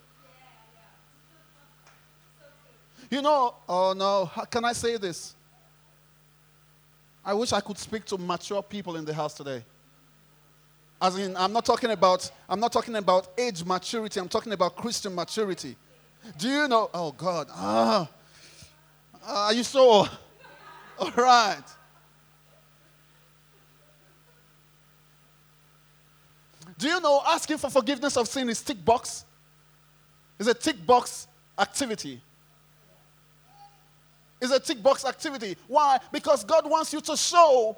You 3.11 3.21
know, 3.21 3.55
oh 3.69 3.93
no, 3.95 4.25
how 4.25 4.45
can 4.47 4.65
I 4.65 4.73
say 4.73 4.97
this? 4.97 5.35
I 7.23 7.35
wish 7.35 7.53
I 7.53 7.61
could 7.61 7.77
speak 7.77 8.07
to 8.07 8.17
mature 8.17 8.63
people 8.63 8.97
in 8.97 9.05
the 9.05 9.13
house 9.13 9.35
today. 9.35 9.63
As 11.03 11.19
in, 11.19 11.37
I'm 11.37 11.53
not 11.53 11.67
talking 11.67 11.91
about, 11.91 12.31
I'm 12.49 12.61
not 12.61 12.73
talking 12.73 12.97
about 12.97 13.29
age 13.37 13.63
maturity, 13.63 14.19
I'm 14.21 14.29
talking 14.29 14.55
about 14.55 14.75
Christian 14.75 15.15
maturity. 15.15 15.77
Do 16.39 16.49
you 16.49 16.67
know? 16.67 16.89
Oh 16.95 17.13
God. 17.13 17.49
Ah. 17.51 18.09
Are 19.27 19.53
you 19.53 19.65
sure? 19.65 20.09
All 20.99 21.13
right. 21.15 21.63
Do 26.81 26.89
you 26.89 26.99
know 26.99 27.23
asking 27.27 27.59
for 27.59 27.69
forgiveness 27.69 28.17
of 28.17 28.27
sin 28.27 28.49
is 28.49 28.63
tick 28.63 28.83
box? 28.83 29.27
It's 30.39 30.49
a 30.49 30.55
tick 30.55 30.85
box 30.87 31.29
activity. 31.59 32.23
It's 34.41 34.51
a 34.51 34.59
tick 34.59 34.83
box 34.83 35.05
activity. 35.05 35.59
Why? 35.69 35.99
Because 36.11 36.43
God 36.43 36.69
wants 36.69 36.95
you 36.95 37.03
to 37.03 37.17
show. 37.19 37.77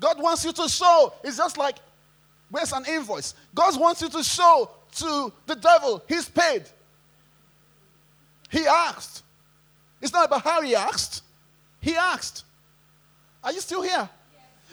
God 0.00 0.22
wants 0.22 0.42
you 0.42 0.52
to 0.52 0.68
show. 0.70 1.12
It's 1.22 1.36
just 1.36 1.58
like, 1.58 1.76
where's 2.50 2.72
an 2.72 2.86
invoice? 2.88 3.34
God 3.54 3.78
wants 3.78 4.00
you 4.00 4.08
to 4.08 4.22
show 4.22 4.70
to 4.96 5.30
the 5.44 5.56
devil 5.56 6.02
he's 6.08 6.30
paid. 6.30 6.64
He 8.48 8.66
asked. 8.66 9.22
It's 10.00 10.14
not 10.14 10.24
about 10.24 10.44
how 10.44 10.62
he 10.62 10.74
asked. 10.74 11.22
He 11.78 11.94
asked. 11.94 12.44
Are 13.44 13.52
you 13.52 13.60
still 13.60 13.82
here? 13.82 14.08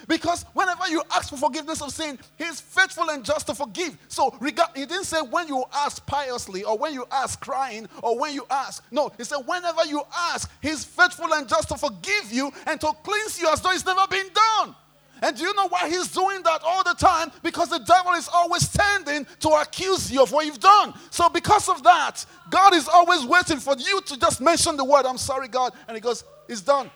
Because 0.07 0.43
whenever 0.53 0.87
you 0.87 1.01
ask 1.13 1.29
for 1.29 1.37
forgiveness 1.37 1.81
of 1.81 1.91
sin, 1.91 2.19
He's 2.37 2.61
faithful 2.61 3.09
and 3.09 3.23
just 3.23 3.47
to 3.47 3.55
forgive. 3.55 3.97
So 4.07 4.35
regard, 4.39 4.69
He 4.75 4.85
didn't 4.85 5.05
say 5.05 5.21
when 5.21 5.47
you 5.47 5.63
ask 5.73 6.05
piously 6.05 6.63
or 6.63 6.77
when 6.77 6.93
you 6.93 7.05
ask 7.11 7.39
crying 7.39 7.87
or 8.01 8.19
when 8.19 8.33
you 8.33 8.45
ask. 8.49 8.83
No, 8.91 9.11
He 9.17 9.23
said 9.23 9.39
whenever 9.45 9.85
you 9.85 10.03
ask, 10.15 10.51
He's 10.61 10.83
faithful 10.83 11.33
and 11.33 11.47
just 11.47 11.69
to 11.69 11.77
forgive 11.77 12.31
you 12.31 12.51
and 12.67 12.79
to 12.81 12.91
cleanse 13.03 13.39
you 13.39 13.49
as 13.49 13.61
though 13.61 13.71
it's 13.71 13.85
never 13.85 14.07
been 14.07 14.27
done. 14.33 14.75
And 15.21 15.35
do 15.35 15.43
you 15.43 15.53
know 15.55 15.67
why 15.69 15.89
he's 15.89 16.09
doing 16.09 16.43
that 16.43 16.61
all 16.63 16.83
the 16.83 16.93
time? 16.93 17.31
Because 17.41 17.69
the 17.69 17.79
devil 17.79 18.11
is 18.13 18.29
always 18.31 18.67
standing 18.69 19.25
to 19.39 19.49
accuse 19.49 20.11
you 20.11 20.21
of 20.21 20.31
what 20.31 20.45
you've 20.45 20.59
done. 20.59 20.93
So, 21.09 21.29
because 21.29 21.69
of 21.69 21.83
that, 21.83 22.25
God 22.49 22.73
is 22.73 22.87
always 22.87 23.25
waiting 23.25 23.57
for 23.57 23.75
you 23.77 24.01
to 24.01 24.19
just 24.19 24.41
mention 24.41 24.75
the 24.75 24.83
word, 24.83 25.05
I'm 25.05 25.17
sorry, 25.17 25.47
God. 25.47 25.73
And 25.87 25.95
he 25.95 26.01
goes, 26.01 26.23
It's 26.49 26.61
done. 26.61 26.91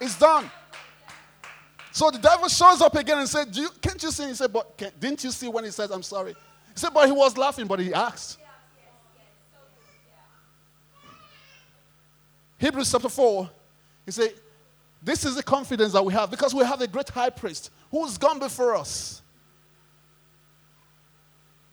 It's 0.00 0.18
done. 0.18 0.50
So 1.96 2.10
the 2.10 2.18
devil 2.18 2.46
shows 2.46 2.82
up 2.82 2.94
again 2.94 3.20
and 3.20 3.26
said, 3.26 3.48
Can't 3.80 4.02
you 4.02 4.10
see? 4.10 4.26
He 4.26 4.34
said, 4.34 4.52
But 4.52 4.76
can, 4.76 4.90
didn't 5.00 5.24
you 5.24 5.30
see 5.30 5.48
when 5.48 5.64
he 5.64 5.70
says, 5.70 5.90
I'm 5.90 6.02
sorry? 6.02 6.32
He 6.32 6.78
said, 6.78 6.90
But 6.92 7.06
he 7.06 7.12
was 7.12 7.38
laughing, 7.38 7.66
but 7.66 7.80
he 7.80 7.94
asked. 7.94 8.38
Hebrews 12.58 12.92
chapter 12.92 13.08
4, 13.08 13.50
he 14.04 14.10
said, 14.10 14.34
this 15.02 15.24
is 15.24 15.36
the 15.36 15.42
confidence 15.42 15.94
that 15.94 16.04
we 16.04 16.12
have 16.12 16.30
because 16.30 16.54
we 16.54 16.64
have 16.66 16.82
a 16.82 16.86
great 16.86 17.08
high 17.08 17.30
priest 17.30 17.70
who's 17.90 18.18
gone 18.18 18.40
before 18.40 18.76
us. 18.76 19.22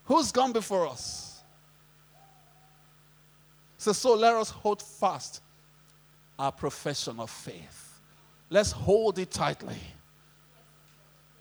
Who's 0.06 0.32
gone 0.32 0.54
before 0.54 0.88
us? 0.88 1.42
So, 3.78 3.92
so 3.92 4.14
let 4.14 4.36
us 4.36 4.52
hold 4.52 4.82
fast 4.82 5.42
our 6.40 6.52
profession 6.54 7.20
of 7.20 7.30
faith. 7.30 8.00
Let's 8.50 8.72
hold 8.72 9.20
it 9.20 9.30
tightly. 9.30 9.76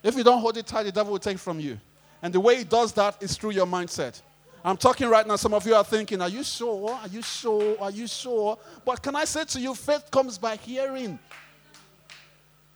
If 0.03 0.17
you 0.17 0.25
don't 0.25 0.41
hold 0.41 0.57
it 0.57 0.67
tight, 0.67 0.85
the 0.85 0.93
devil 0.93 1.13
will 1.13 1.21
take 1.21 1.39
from 1.39 1.61
you. 1.61 1.79
And 2.23 2.33
the 2.33 2.41
way 2.41 2.57
he 2.59 2.65
does 2.65 2.93
that 2.93 3.23
is 3.23 3.37
through 3.37 3.51
your 3.51 3.67
mindset. 3.67 4.21
I'm 4.65 4.77
talking 4.77 5.09
right 5.09 5.27
now. 5.27 5.37
Some 5.37 5.55
of 5.55 5.67
you 5.67 5.75
are 5.75 5.85
thinking, 5.85 6.21
Are 6.21 6.29
you 6.29 6.45
sure? 6.45 6.91
Are 6.91 7.09
you 7.09 7.23
sure? 7.23 7.77
Are 7.81 7.91
you 7.91 8.07
sure? 8.07 8.59
But 8.85 9.03
can 9.03 9.17
I 9.17 9.25
say 9.25 9.45
to 9.45 9.61
you, 9.61 9.75
faith 9.75 10.11
comes 10.11 10.39
by 10.39 10.57
hearing 10.57 11.19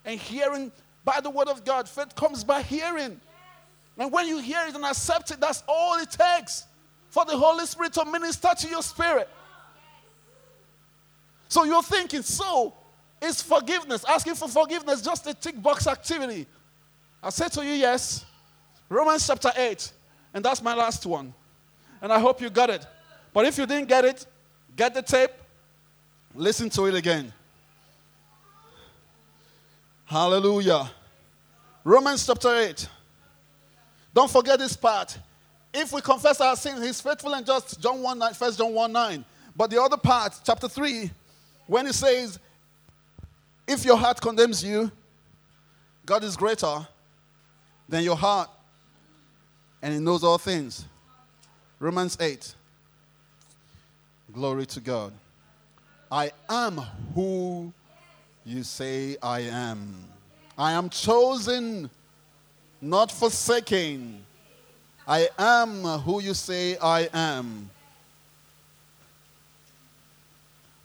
and 0.04 0.20
hearing 0.20 0.72
by 1.04 1.20
the 1.20 1.30
word 1.30 1.48
of 1.48 1.64
God. 1.64 1.88
Faith 1.88 2.14
comes 2.16 2.42
by 2.42 2.62
hearing. 2.62 3.20
And 3.98 4.12
when 4.12 4.26
you 4.26 4.38
hear 4.38 4.66
it 4.66 4.74
and 4.74 4.84
accept 4.84 5.30
it, 5.30 5.40
that's 5.40 5.62
all 5.68 5.98
it 5.98 6.10
takes 6.10 6.66
for 7.08 7.24
the 7.24 7.36
Holy 7.36 7.64
Spirit 7.66 7.92
to 7.94 8.04
minister 8.04 8.48
to 8.58 8.68
your 8.68 8.82
spirit. 8.82 9.28
So 11.48 11.64
you're 11.64 11.82
thinking, 11.82 12.22
so 12.22 12.74
is 13.22 13.40
forgiveness, 13.40 14.04
asking 14.06 14.34
for 14.34 14.48
forgiveness, 14.48 15.00
just 15.00 15.26
a 15.26 15.34
tick 15.34 15.60
box 15.62 15.86
activity? 15.86 16.46
I 17.22 17.30
say 17.30 17.48
to 17.48 17.64
you, 17.64 17.72
yes. 17.72 18.24
Romans 18.88 19.26
chapter 19.26 19.50
8, 19.56 19.92
and 20.34 20.44
that's 20.44 20.62
my 20.62 20.74
last 20.74 21.04
one. 21.06 21.34
And 22.00 22.12
I 22.12 22.20
hope 22.20 22.40
you 22.40 22.50
got 22.50 22.70
it. 22.70 22.86
But 23.32 23.46
if 23.46 23.58
you 23.58 23.66
didn't 23.66 23.88
get 23.88 24.04
it, 24.04 24.26
get 24.76 24.94
the 24.94 25.02
tape, 25.02 25.32
listen 26.34 26.70
to 26.70 26.86
it 26.86 26.94
again. 26.94 27.32
Hallelujah. 30.04 30.90
Romans 31.82 32.24
chapter 32.24 32.54
8. 32.54 32.88
Don't 34.14 34.30
forget 34.30 34.58
this 34.58 34.76
part. 34.76 35.18
If 35.74 35.92
we 35.92 36.00
confess 36.00 36.40
our 36.40 36.56
sins, 36.56 36.84
he's 36.84 37.00
faithful 37.00 37.34
and 37.34 37.44
just. 37.44 37.80
John 37.80 38.00
1 38.02 38.18
9, 38.18 38.32
1 38.32 38.52
John 38.54 38.72
1 38.72 38.92
9. 38.92 39.24
But 39.56 39.70
the 39.70 39.82
other 39.82 39.96
part, 39.96 40.40
chapter 40.44 40.68
3, 40.68 41.10
when 41.66 41.86
he 41.86 41.92
says, 41.92 42.38
if 43.66 43.84
your 43.84 43.96
heart 43.96 44.20
condemns 44.20 44.62
you, 44.62 44.90
God 46.04 46.22
is 46.22 46.36
greater 46.36 46.86
than 47.88 48.02
your 48.02 48.16
heart, 48.16 48.50
and 49.82 49.94
he 49.94 50.00
knows 50.00 50.24
all 50.24 50.38
things. 50.38 50.84
Romans 51.78 52.16
8. 52.20 52.54
Glory 54.32 54.66
to 54.66 54.80
God. 54.80 55.12
I 56.10 56.30
am 56.48 56.78
who 57.14 57.72
you 58.44 58.62
say, 58.62 59.16
I 59.22 59.40
am. 59.40 59.94
I 60.56 60.72
am 60.72 60.88
chosen, 60.88 61.90
not 62.80 63.12
forsaken. 63.12 64.24
I 65.06 65.28
am 65.38 65.82
who 66.00 66.20
you 66.20 66.34
say 66.34 66.76
I 66.78 67.08
am. 67.12 67.70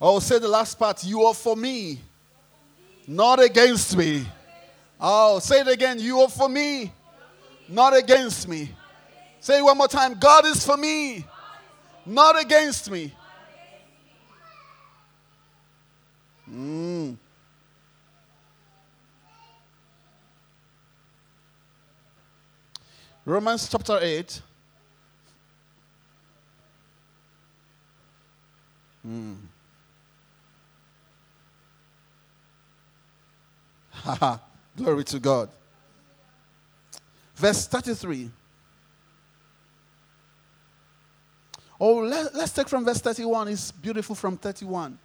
Oh, 0.00 0.18
say 0.18 0.38
the 0.38 0.48
last 0.48 0.78
part. 0.78 1.04
You 1.04 1.22
are 1.22 1.34
for 1.34 1.56
me, 1.56 2.00
not 3.06 3.40
against 3.42 3.96
me. 3.96 4.26
Oh, 5.04 5.40
say 5.40 5.62
it 5.62 5.66
again. 5.66 5.98
You 5.98 6.20
are 6.20 6.28
for 6.28 6.48
me, 6.48 6.92
not 7.68 7.96
against 7.96 8.46
me. 8.46 8.70
Say 9.40 9.58
it 9.58 9.62
one 9.62 9.76
more 9.76 9.88
time. 9.88 10.16
God 10.16 10.46
is 10.46 10.64
for 10.64 10.76
me, 10.76 11.26
not 12.06 12.40
against 12.40 12.88
me. 12.88 13.12
Mm. 16.48 17.16
Romans 23.24 23.68
chapter 23.68 23.98
8. 24.00 24.40
Hmm. 29.02 29.34
Glory 34.76 35.04
to 35.04 35.18
God. 35.18 35.48
Verse 37.34 37.66
33. 37.66 38.30
Oh, 41.80 41.96
let, 41.96 42.34
us 42.34 42.52
take 42.52 42.68
from 42.68 42.84
verse 42.84 43.00
31. 43.00 43.48
It's 43.48 43.72
beautiful 43.72 44.14
from 44.14 44.36
31. 44.36 44.98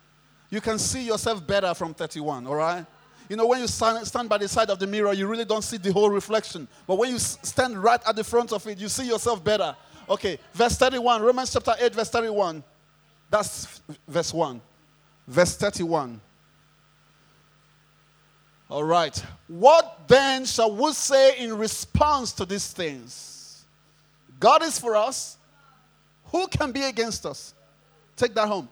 You 0.50 0.62
can 0.62 0.78
see 0.78 1.06
yourself 1.06 1.46
better 1.46 1.74
from 1.74 1.94
31, 1.94 2.46
all 2.48 2.56
right? 2.56 2.86
You 3.28 3.36
know, 3.36 3.48
when 3.48 3.60
you 3.60 3.68
stand, 3.68 4.06
stand 4.08 4.30
by 4.30 4.38
the 4.38 4.48
side 4.48 4.70
of 4.70 4.80
the 4.80 4.88
mirror, 4.88 5.12
you 5.12 5.28
really 5.28 5.44
don't 5.44 5.64
see 5.64 5.78
the 5.78 5.92
whole 5.92 6.10
reflection. 6.10 6.68
But 6.86 6.98
when 6.98 7.12
you 7.12 7.20
stand 7.20 7.82
right 7.84 8.00
at 8.08 8.16
the 8.16 8.24
front 8.24 8.54
of 8.54 8.66
it, 8.68 8.78
you 8.78 8.88
see 8.88 9.08
yourself 9.08 9.44
better. 9.44 9.76
Okay, 10.10 10.40
verse 10.54 10.78
31, 10.78 11.22
Romans 11.22 11.52
chapter 11.52 11.74
8, 11.80 11.94
verse 11.94 12.10
31. 12.10 12.64
That's 13.30 13.82
verse 14.08 14.34
1. 14.34 14.62
Verse 15.28 15.58
31. 15.58 16.22
All 18.70 18.84
right. 18.84 19.24
What 19.48 20.08
then 20.08 20.46
shall 20.46 20.76
we 20.76 20.92
say 20.92 21.40
in 21.40 21.58
response 21.58 22.34
to 22.34 22.46
these 22.46 22.72
things? 22.72 23.66
God 24.40 24.64
is 24.64 24.78
for 24.78 24.96
us. 24.96 25.38
Who 26.26 26.48
can 26.48 26.72
be 26.72 26.84
against 26.84 27.26
us? 27.26 27.54
Take 28.16 28.34
that 28.36 28.48
home. 28.48 28.68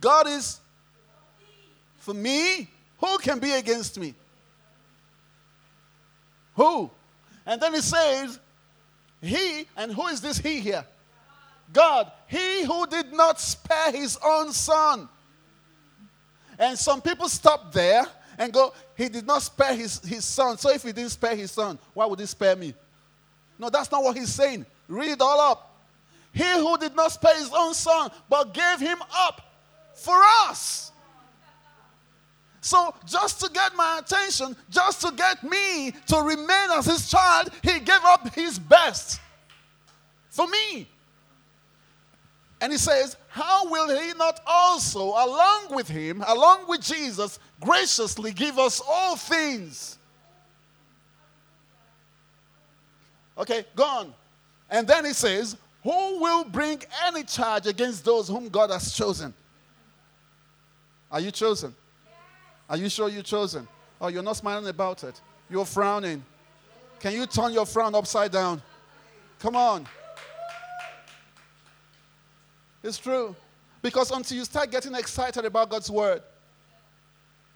God 0.00 0.28
is 0.28 0.60
for 1.98 2.12
me. 2.12 2.68
Who 2.98 3.18
can 3.18 3.38
be 3.38 3.52
against 3.52 3.98
me? 3.98 4.14
Who? 6.54 6.90
And 7.46 7.60
then 7.60 7.74
he 7.74 7.80
says, 7.80 8.38
He, 9.22 9.66
and 9.76 9.92
who 9.92 10.06
is 10.08 10.20
this 10.20 10.38
He 10.38 10.60
here? 10.60 10.84
God. 11.72 12.10
He 12.26 12.64
who 12.64 12.86
did 12.86 13.12
not 13.12 13.40
spare 13.40 13.92
his 13.92 14.18
own 14.24 14.52
son. 14.52 15.08
And 16.58 16.78
some 16.78 17.00
people 17.00 17.28
stop 17.28 17.72
there 17.72 18.06
and 18.38 18.52
go, 18.52 18.72
He 18.96 19.08
did 19.08 19.26
not 19.26 19.42
spare 19.42 19.74
his, 19.74 20.04
his 20.04 20.24
son. 20.24 20.58
So 20.58 20.70
if 20.70 20.82
he 20.82 20.92
didn't 20.92 21.10
spare 21.10 21.36
his 21.36 21.50
son, 21.50 21.78
why 21.94 22.06
would 22.06 22.20
he 22.20 22.26
spare 22.26 22.56
me? 22.56 22.74
No, 23.58 23.70
that's 23.70 23.90
not 23.90 24.02
what 24.02 24.16
he's 24.16 24.32
saying. 24.32 24.66
Read 24.88 25.12
it 25.12 25.20
all 25.20 25.40
up. 25.40 25.74
He 26.32 26.44
who 26.44 26.76
did 26.76 26.94
not 26.94 27.12
spare 27.12 27.36
his 27.36 27.50
own 27.56 27.72
son, 27.72 28.10
but 28.28 28.52
gave 28.52 28.78
him 28.78 28.98
up 29.14 29.40
for 29.94 30.16
us. 30.48 30.92
So, 32.60 32.94
just 33.06 33.40
to 33.40 33.50
get 33.50 33.74
my 33.76 34.00
attention, 34.00 34.56
just 34.68 35.00
to 35.02 35.12
get 35.12 35.42
me 35.42 35.92
to 36.08 36.16
remain 36.20 36.70
as 36.72 36.86
his 36.86 37.08
child, 37.08 37.50
he 37.62 37.78
gave 37.78 38.04
up 38.04 38.34
his 38.34 38.58
best 38.58 39.20
for 40.28 40.46
me. 40.48 40.88
And 42.60 42.72
he 42.72 42.78
says, 42.78 43.16
How 43.28 43.70
will 43.70 43.88
he 43.88 44.12
not 44.14 44.40
also, 44.46 45.02
along 45.02 45.68
with 45.70 45.88
him, 45.88 46.22
along 46.26 46.68
with 46.68 46.80
Jesus, 46.80 47.38
graciously 47.60 48.32
give 48.32 48.58
us 48.58 48.80
all 48.86 49.16
things? 49.16 49.98
Okay, 53.38 53.64
go 53.74 53.84
on. 53.84 54.14
And 54.70 54.88
then 54.88 55.04
he 55.04 55.12
says, 55.12 55.56
Who 55.82 56.20
will 56.20 56.44
bring 56.44 56.82
any 57.04 57.24
charge 57.24 57.66
against 57.66 58.04
those 58.04 58.28
whom 58.28 58.48
God 58.48 58.70
has 58.70 58.92
chosen? 58.94 59.34
Are 61.10 61.20
you 61.20 61.30
chosen? 61.30 61.74
Are 62.68 62.76
you 62.76 62.88
sure 62.88 63.08
you're 63.08 63.22
chosen? 63.22 63.68
Oh, 64.00 64.08
you're 64.08 64.22
not 64.22 64.36
smiling 64.36 64.68
about 64.68 65.04
it. 65.04 65.20
You're 65.48 65.64
frowning. 65.64 66.24
Can 66.98 67.12
you 67.12 67.26
turn 67.26 67.52
your 67.52 67.66
frown 67.66 67.94
upside 67.94 68.32
down? 68.32 68.60
Come 69.38 69.54
on. 69.54 69.86
It's 72.86 72.98
true. 72.98 73.34
Because 73.82 74.10
until 74.10 74.38
you 74.38 74.44
start 74.44 74.70
getting 74.70 74.94
excited 74.94 75.44
about 75.44 75.70
God's 75.70 75.90
word, 75.90 76.22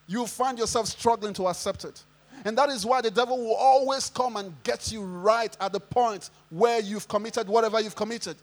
you 0.07 0.27
find 0.27 0.59
yourself 0.59 0.87
struggling 0.87 1.33
to 1.35 1.47
accept 1.47 1.85
it. 1.85 2.03
And 2.45 2.57
that 2.59 2.69
is 2.71 2.85
why 2.85 3.01
the 3.01 3.11
devil 3.11 3.39
will 3.39 3.55
always 3.55 4.11
come 4.11 4.37
and 4.37 4.55
get 4.63 4.91
you 4.91 5.03
right 5.03 5.57
at 5.61 5.73
the 5.73 5.81
point 5.81 6.31
where 6.49 6.81
you've 6.81 7.07
committed 7.07 7.49
whatever 7.49 7.81
you've 7.81 7.95
committed. 7.95 8.37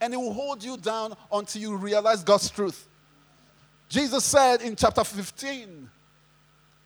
And 0.00 0.12
he 0.12 0.16
will 0.16 0.32
hold 0.32 0.64
you 0.64 0.76
down 0.76 1.14
until 1.32 1.62
you 1.62 1.76
realize 1.76 2.24
God's 2.24 2.50
truth. 2.50 2.86
Jesus 3.88 4.24
said 4.24 4.62
in 4.62 4.74
chapter 4.74 5.04
15, 5.04 5.88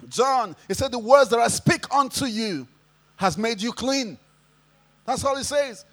John, 0.09 0.55
he 0.69 0.75
said, 0.75 0.93
The 0.93 0.99
words 0.99 1.31
that 1.31 1.39
I 1.39 1.49
speak 1.49 1.93
unto 1.95 2.27
you 2.27 2.67
has 3.17 3.39
made 3.39 3.61
you 3.61 3.73
clean. 3.73 4.19
That's 5.07 5.25
all 5.25 5.37
he 5.37 5.45
says. 5.45 5.85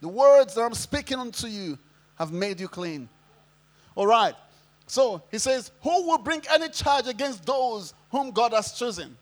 The 0.00 0.08
words 0.08 0.54
that 0.54 0.62
I'm 0.62 0.74
speaking 0.74 1.18
unto 1.18 1.46
you 1.46 1.78
have 2.16 2.32
made 2.32 2.60
you 2.60 2.68
clean. 2.68 3.08
All 3.94 4.06
right. 4.06 4.34
So 4.86 5.22
he 5.30 5.38
says, 5.38 5.70
Who 5.82 6.06
will 6.06 6.18
bring 6.18 6.42
any 6.50 6.68
charge 6.68 7.06
against 7.06 7.44
those 7.44 7.94
whom 8.10 8.30
God 8.30 8.52
has 8.52 8.72
chosen? 8.72 9.16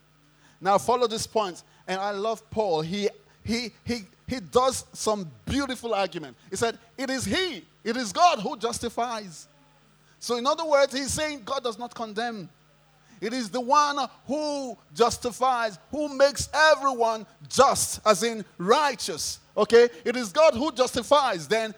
Now 0.61 0.79
follow 0.79 1.07
this 1.07 1.27
point. 1.27 1.63
And 1.89 2.01
I 2.01 2.11
love 2.11 2.49
Paul. 2.51 2.83
He 2.83 3.09
he 3.45 3.73
he 3.85 4.03
he 4.27 4.41
does 4.41 4.85
some 4.93 5.31
beautiful 5.45 5.95
argument. 5.95 6.37
He 6.51 6.57
said, 6.57 6.79
It 6.99 7.11
is 7.11 7.25
he, 7.25 7.65
it 7.85 7.97
is 7.97 8.13
God 8.13 8.41
who 8.41 8.57
justifies. 8.57 9.49
So, 10.19 10.37
in 10.37 10.47
other 10.47 10.65
words, 10.65 10.93
he's 10.93 11.13
saying 11.13 11.43
God 11.45 11.63
does 11.63 11.79
not 11.79 11.95
condemn. 11.95 12.49
It 13.21 13.33
is 13.33 13.51
the 13.51 13.61
one 13.61 14.09
who 14.27 14.77
justifies, 14.95 15.79
who 15.91 16.15
makes 16.17 16.49
everyone 16.53 17.27
just, 17.49 18.01
as 18.07 18.23
in 18.23 18.45
righteous. 18.59 19.41
Okay? 19.57 19.89
It 20.05 20.17
is 20.17 20.33
God 20.33 20.55
who 20.55 20.73
justifies. 20.73 21.49
Then, 21.49 21.75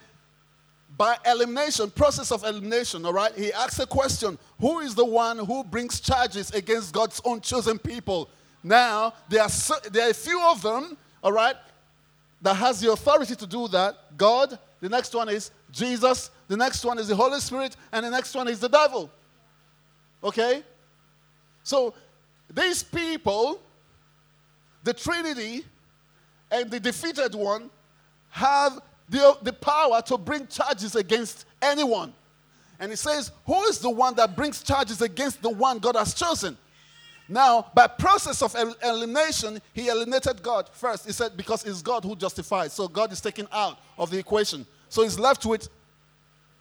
by 0.97 1.17
elimination, 1.27 1.91
process 1.91 2.33
of 2.33 2.45
elimination, 2.45 3.07
all 3.07 3.13
right, 3.13 3.33
he 3.35 3.53
asks 3.53 3.79
a 3.79 3.87
question 3.87 4.37
Who 4.61 4.81
is 4.81 4.95
the 4.95 5.05
one 5.05 5.39
who 5.39 5.63
brings 5.63 6.01
charges 6.01 6.51
against 6.51 6.93
God's 6.93 7.21
own 7.25 7.41
chosen 7.41 7.79
people? 7.79 8.29
Now, 8.65 9.15
there 9.29 9.43
are, 9.43 9.51
there 9.91 10.09
are 10.09 10.11
a 10.11 10.15
few 10.15 10.43
of 10.43 10.61
them, 10.63 10.97
all 11.23 11.33
right, 11.33 11.55
that 12.43 12.55
has 12.55 12.81
the 12.81 12.93
authority 12.93 13.35
to 13.37 13.47
do 13.47 13.69
that 13.69 14.17
God. 14.17 14.59
The 14.81 14.89
next 14.89 15.15
one 15.15 15.29
is 15.29 15.51
Jesus. 15.71 16.31
The 16.47 16.57
next 16.57 16.85
one 16.85 16.99
is 16.99 17.09
the 17.09 17.17
Holy 17.17 17.41
Spirit. 17.41 17.77
And 17.93 18.07
the 18.07 18.11
next 18.11 18.35
one 18.35 18.49
is 18.49 18.61
the 18.61 18.69
devil. 18.69 19.11
Okay? 20.23 20.63
So, 21.69 21.93
these 22.51 22.83
people, 22.83 23.61
the 24.85 24.95
Trinity 24.95 25.67
and 26.51 26.71
the 26.71 26.81
defeated 26.81 27.35
one, 27.35 27.69
have 28.31 28.81
the, 29.07 29.37
the 29.43 29.53
power 29.53 30.01
to 30.07 30.17
bring 30.17 30.47
charges 30.47 30.97
against 30.97 31.45
anyone. 31.61 32.15
And 32.81 32.91
he 32.91 32.97
says, 32.97 33.33
Who 33.45 33.65
is 33.65 33.81
the 33.81 33.91
one 33.91 34.15
that 34.15 34.35
brings 34.35 34.63
charges 34.63 35.03
against 35.03 35.43
the 35.43 35.51
one 35.51 35.79
God 35.79 35.97
has 35.97 36.15
chosen? 36.15 36.57
Now, 37.29 37.67
by 37.75 37.87
process 37.87 38.41
of 38.41 38.57
elimination, 38.83 39.61
he 39.75 39.89
eliminated 39.89 40.43
God 40.43 40.71
first. 40.73 41.05
He 41.05 41.13
said, 41.13 41.37
Because 41.37 41.67
it's 41.67 41.83
God 41.83 42.03
who 42.03 42.17
justifies. 42.17 42.73
So 42.73 42.89
God 42.89 43.13
is 43.13 43.21
taken 43.21 43.47
out 43.53 43.79
of 43.99 44.11
the 44.11 44.19
equation. 44.19 44.67
So 44.89 45.03
he's 45.03 45.19
left 45.19 45.45
with 45.45 45.69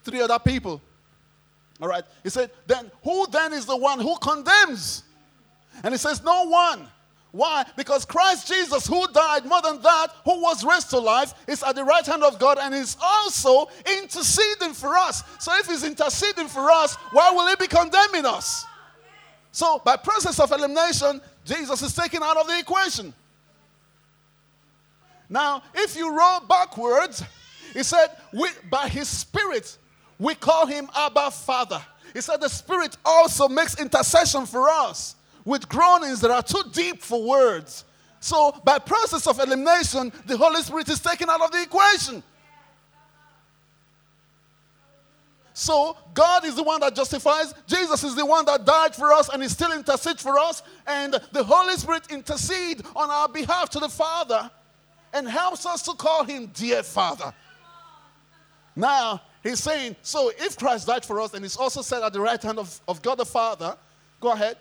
three 0.03 0.19
other 0.19 0.37
people. 0.37 0.81
All 1.81 1.87
right. 1.87 2.03
He 2.23 2.29
said, 2.29 2.51
Then 2.65 2.91
who 3.03 3.27
then 3.27 3.53
is 3.53 3.65
the 3.65 3.77
one 3.77 3.99
who 3.99 4.17
condemns? 4.17 5.03
And 5.83 5.93
he 5.93 5.97
says, 5.97 6.23
No 6.23 6.47
one. 6.47 6.87
Why? 7.31 7.65
Because 7.75 8.05
Christ 8.05 8.47
Jesus, 8.47 8.87
who 8.87 9.05
died 9.09 9.45
more 9.45 9.61
than 9.61 9.81
that, 9.81 10.07
who 10.23 10.41
was 10.41 10.63
raised 10.63 10.89
to 10.91 10.99
life, 10.99 11.33
is 11.47 11.61
at 11.61 11.75
the 11.75 11.83
right 11.83 12.05
hand 12.05 12.23
of 12.23 12.39
God 12.39 12.57
and 12.59 12.73
is 12.73 12.97
also 13.01 13.67
interceding 14.01 14.73
for 14.73 14.97
us. 14.97 15.23
So 15.39 15.51
if 15.59 15.67
he's 15.67 15.83
interceding 15.83 16.47
for 16.47 16.71
us, 16.71 16.95
why 17.11 17.29
will 17.31 17.47
he 17.47 17.55
be 17.55 17.67
condemning 17.67 18.25
us? 18.25 18.65
So 19.51 19.81
by 19.83 19.97
process 19.97 20.39
of 20.39 20.51
elimination, 20.51 21.21
Jesus 21.45 21.81
is 21.81 21.93
taken 21.93 22.23
out 22.23 22.37
of 22.37 22.47
the 22.47 22.57
equation. 22.59 23.13
Now, 25.29 25.61
if 25.75 25.95
you 25.95 26.17
roll 26.17 26.39
backwards, 26.39 27.23
he 27.73 27.83
said, 27.83 28.07
by 28.69 28.87
his 28.87 29.07
spirit, 29.09 29.77
we 30.19 30.35
call 30.35 30.65
him 30.65 30.89
Abba 30.95 31.31
Father. 31.31 31.81
He 32.13 32.21
said 32.21 32.41
the 32.41 32.49
spirit 32.49 32.97
also 33.05 33.47
makes 33.47 33.79
intercession 33.79 34.45
for 34.45 34.69
us 34.69 35.15
with 35.45 35.69
groanings 35.69 36.21
that 36.21 36.31
are 36.31 36.43
too 36.43 36.63
deep 36.71 37.01
for 37.01 37.23
words. 37.23 37.85
So, 38.19 38.59
by 38.63 38.79
process 38.79 39.27
of 39.27 39.39
elimination, 39.39 40.11
the 40.25 40.35
Holy 40.35 40.61
Spirit 40.61 40.89
is 40.89 40.99
taken 40.99 41.29
out 41.29 41.41
of 41.41 41.51
the 41.51 41.61
equation. 41.61 42.23
So, 45.53 45.97
God 46.13 46.45
is 46.45 46.55
the 46.55 46.63
one 46.63 46.79
that 46.81 46.95
justifies. 46.95 47.53
Jesus 47.65 48.03
is 48.03 48.15
the 48.15 48.25
one 48.25 48.45
that 48.45 48.65
died 48.65 48.95
for 48.95 49.13
us 49.13 49.29
and 49.29 49.41
is 49.41 49.51
still 49.51 49.71
intercede 49.71 50.19
for 50.19 50.37
us. 50.37 50.61
And 50.85 51.13
the 51.31 51.43
Holy 51.43 51.75
Spirit 51.75 52.11
intercede 52.11 52.83
on 52.95 53.09
our 53.09 53.29
behalf 53.29 53.69
to 53.71 53.79
the 53.79 53.89
Father 53.89 54.51
and 55.13 55.27
helps 55.27 55.65
us 55.65 55.81
to 55.83 55.93
call 55.93 56.23
him 56.23 56.47
dear 56.53 56.83
Father. 56.83 57.33
Now, 58.75 59.21
he's 59.47 59.59
saying, 59.59 59.95
so 60.01 60.31
if 60.37 60.57
Christ 60.57 60.87
died 60.87 61.05
for 61.05 61.21
us 61.21 61.33
and 61.33 61.43
he's 61.43 61.57
also 61.57 61.81
set 61.81 62.03
at 62.03 62.13
the 62.13 62.21
right 62.21 62.41
hand 62.41 62.59
of, 62.59 62.79
of 62.87 63.01
God 63.01 63.15
the 63.15 63.25
Father, 63.25 63.77
go 64.19 64.31
ahead 64.31 64.57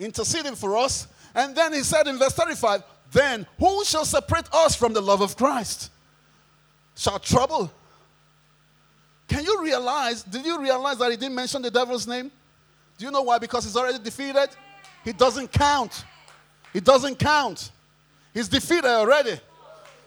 interceding 0.00 0.54
for 0.54 0.76
us. 0.76 1.06
And 1.34 1.54
then 1.54 1.72
he 1.72 1.82
said 1.82 2.06
in 2.06 2.18
verse 2.18 2.32
35, 2.32 2.82
Then 3.12 3.46
who 3.58 3.84
shall 3.84 4.04
separate 4.04 4.48
us 4.52 4.74
from 4.74 4.92
the 4.92 5.00
love 5.00 5.20
of 5.20 5.36
Christ? 5.36 5.90
Shall 6.96 7.18
trouble? 7.18 7.70
Can 9.28 9.44
you 9.44 9.62
realize, 9.62 10.24
did 10.24 10.44
you 10.44 10.60
realize 10.60 10.98
that 10.98 11.10
he 11.10 11.16
didn't 11.16 11.36
mention 11.36 11.62
the 11.62 11.70
devil's 11.70 12.06
name? 12.06 12.32
Do 12.98 13.04
you 13.04 13.12
know 13.12 13.22
why? 13.22 13.38
Because 13.38 13.64
he's 13.64 13.76
already 13.76 13.98
defeated? 14.02 14.48
He 15.04 15.12
doesn't 15.12 15.52
count. 15.52 16.04
He 16.72 16.80
doesn't 16.80 17.18
count. 17.18 17.70
He's 18.34 18.48
defeated 18.48 18.86
already. 18.86 19.38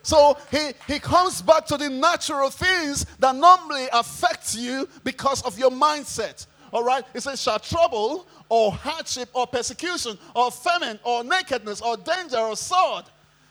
So 0.04 0.38
he, 0.52 0.72
he 0.86 1.00
comes 1.00 1.42
back 1.42 1.66
to 1.68 1.78
the 1.78 1.90
natural 1.90 2.50
things 2.50 3.06
that 3.20 3.36
normally 3.36 3.88
affect 3.92 4.56
you 4.56 4.88
because 5.04 5.42
of 5.44 5.58
your 5.58 5.72
mindset. 5.72 6.46
All 6.72 6.84
right? 6.84 7.06
He 7.14 7.20
says, 7.20 7.42
shall 7.42 7.60
trouble 7.60 8.28
or 8.50 8.72
hardship 8.74 9.30
or 9.34 9.48
persecution 9.48 10.18
or 10.36 10.52
famine 10.52 11.00
or 11.04 11.24
nakedness 11.24 11.82
or 11.82 11.98
danger 11.98 12.38
or 12.38 12.56
sword. 12.56 13.06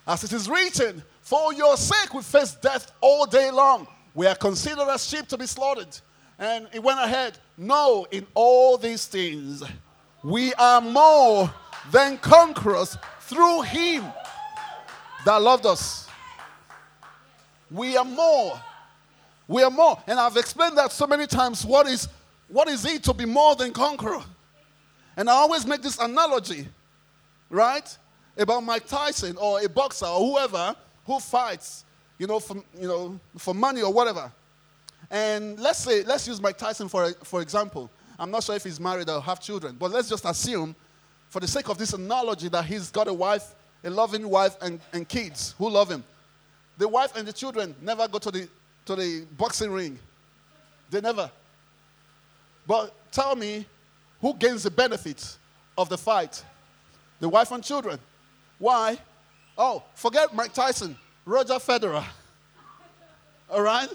As 0.07 0.25
it 0.25 0.33
is 0.33 0.49
written, 0.49 1.03
for 1.23 1.55
your 1.55 1.77
sake 1.77 2.13
we 2.13 2.23
face 2.23 2.55
death 2.55 2.93
all 3.01 3.25
day 3.25 3.51
long. 3.51 3.87
We 4.15 4.27
are 4.27 4.35
considered 4.35 4.89
as 4.89 5.09
sheep 5.09 5.27
to 5.29 5.39
be 5.39 5.47
slaughtered. 5.47 5.97
And 6.39 6.69
he 6.73 6.81
went 6.81 6.99
ahead, 6.99 7.39
no, 7.57 8.07
in 8.11 8.27
all 8.35 8.77
these 8.77 9.07
things, 9.07 9.63
we 10.23 10.53
are 10.55 10.81
more 10.81 11.51
than 11.91 12.19
conquerors 12.19 12.99
through 13.21 13.63
him 13.63 14.05
that 15.25 15.41
loved 15.41 15.65
us. 15.65 16.02
We 17.73 17.97
are 17.97 18.05
more. 18.05 18.61
We 19.49 19.63
are 19.63 19.71
more. 19.71 20.01
And 20.07 20.21
I've 20.21 20.37
explained 20.37 20.77
that 20.79 20.93
so 20.93 21.07
many 21.07 21.27
times. 21.27 21.65
What 21.65 21.87
is, 21.87 22.09
what 22.49 22.69
is 22.69 22.85
it 22.85 23.03
to 23.05 23.15
be 23.15 23.25
more 23.25 23.57
than 23.57 23.73
conqueror? 23.73 24.23
And 25.17 25.29
I 25.29 25.33
always 25.33 25.67
make 25.67 25.83
this 25.83 25.99
analogy, 25.99 26.69
right? 27.51 27.97
About 28.37 28.63
Mike 28.63 28.87
Tyson 28.87 29.37
or 29.39 29.63
a 29.63 29.69
boxer 29.69 30.07
or 30.07 30.21
whoever 30.21 30.75
who 31.07 31.19
fights, 31.19 31.85
you 32.19 32.27
know, 32.27 32.41
for, 32.41 32.57
you 32.79 32.87
know, 32.87 33.21
for 33.37 33.55
money 33.55 33.83
or 33.83 33.93
whatever. 33.93 34.31
And 35.11 35.59
let's 35.59 35.81
say, 35.81 36.03
let's 36.05 36.27
use 36.27 36.41
Mike 36.41 36.57
Tyson 36.57 36.89
for, 36.89 37.13
for 37.25 37.43
example. 37.43 37.91
I'm 38.19 38.31
not 38.31 38.45
sure 38.45 38.55
if 38.55 38.65
he's 38.65 38.81
married 38.81 39.11
or 39.11 39.21
have 39.21 39.41
children, 39.41 39.77
but 39.79 39.91
let's 39.91 40.09
just 40.09 40.25
assume, 40.25 40.77
for 41.29 41.41
the 41.41 41.49
sake 41.49 41.69
of 41.69 41.77
this 41.77 41.93
analogy, 41.93 42.49
that 42.49 42.65
he's 42.65 42.91
got 42.91 43.09
a 43.09 43.13
wife, 43.13 43.55
a 43.85 43.91
loving 43.91 44.29
wife, 44.29 44.57
and, 44.63 44.81
and 44.93 45.09
kids 45.09 45.55
who 45.59 45.69
love 45.69 45.91
him. 45.91 46.05
The 46.83 46.89
wife 46.89 47.15
and 47.15 47.29
the 47.29 47.33
children 47.33 47.77
never 47.81 48.09
go 48.09 48.19
to 48.19 48.33
the, 48.33 48.49
to 48.87 48.97
the 48.97 49.25
boxing 49.39 49.71
ring. 49.71 50.01
They 50.91 51.01
never. 51.01 51.31
But 52.67 52.93
tell 53.13 53.37
me, 53.37 53.67
who 54.21 54.35
gains 54.35 54.65
the 54.65 54.71
benefit 54.73 55.37
of 55.79 55.89
the 55.89 55.97
fight? 55.97 56.43
The 57.21 57.29
wife 57.29 57.53
and 57.53 57.63
children. 57.63 58.01
Why? 58.59 58.99
Oh, 59.57 59.85
forget 59.95 60.35
Mike 60.35 60.55
Tyson, 60.55 60.99
Roger 61.25 61.55
Federer. 61.55 62.05
All 63.49 63.63
right? 63.63 63.89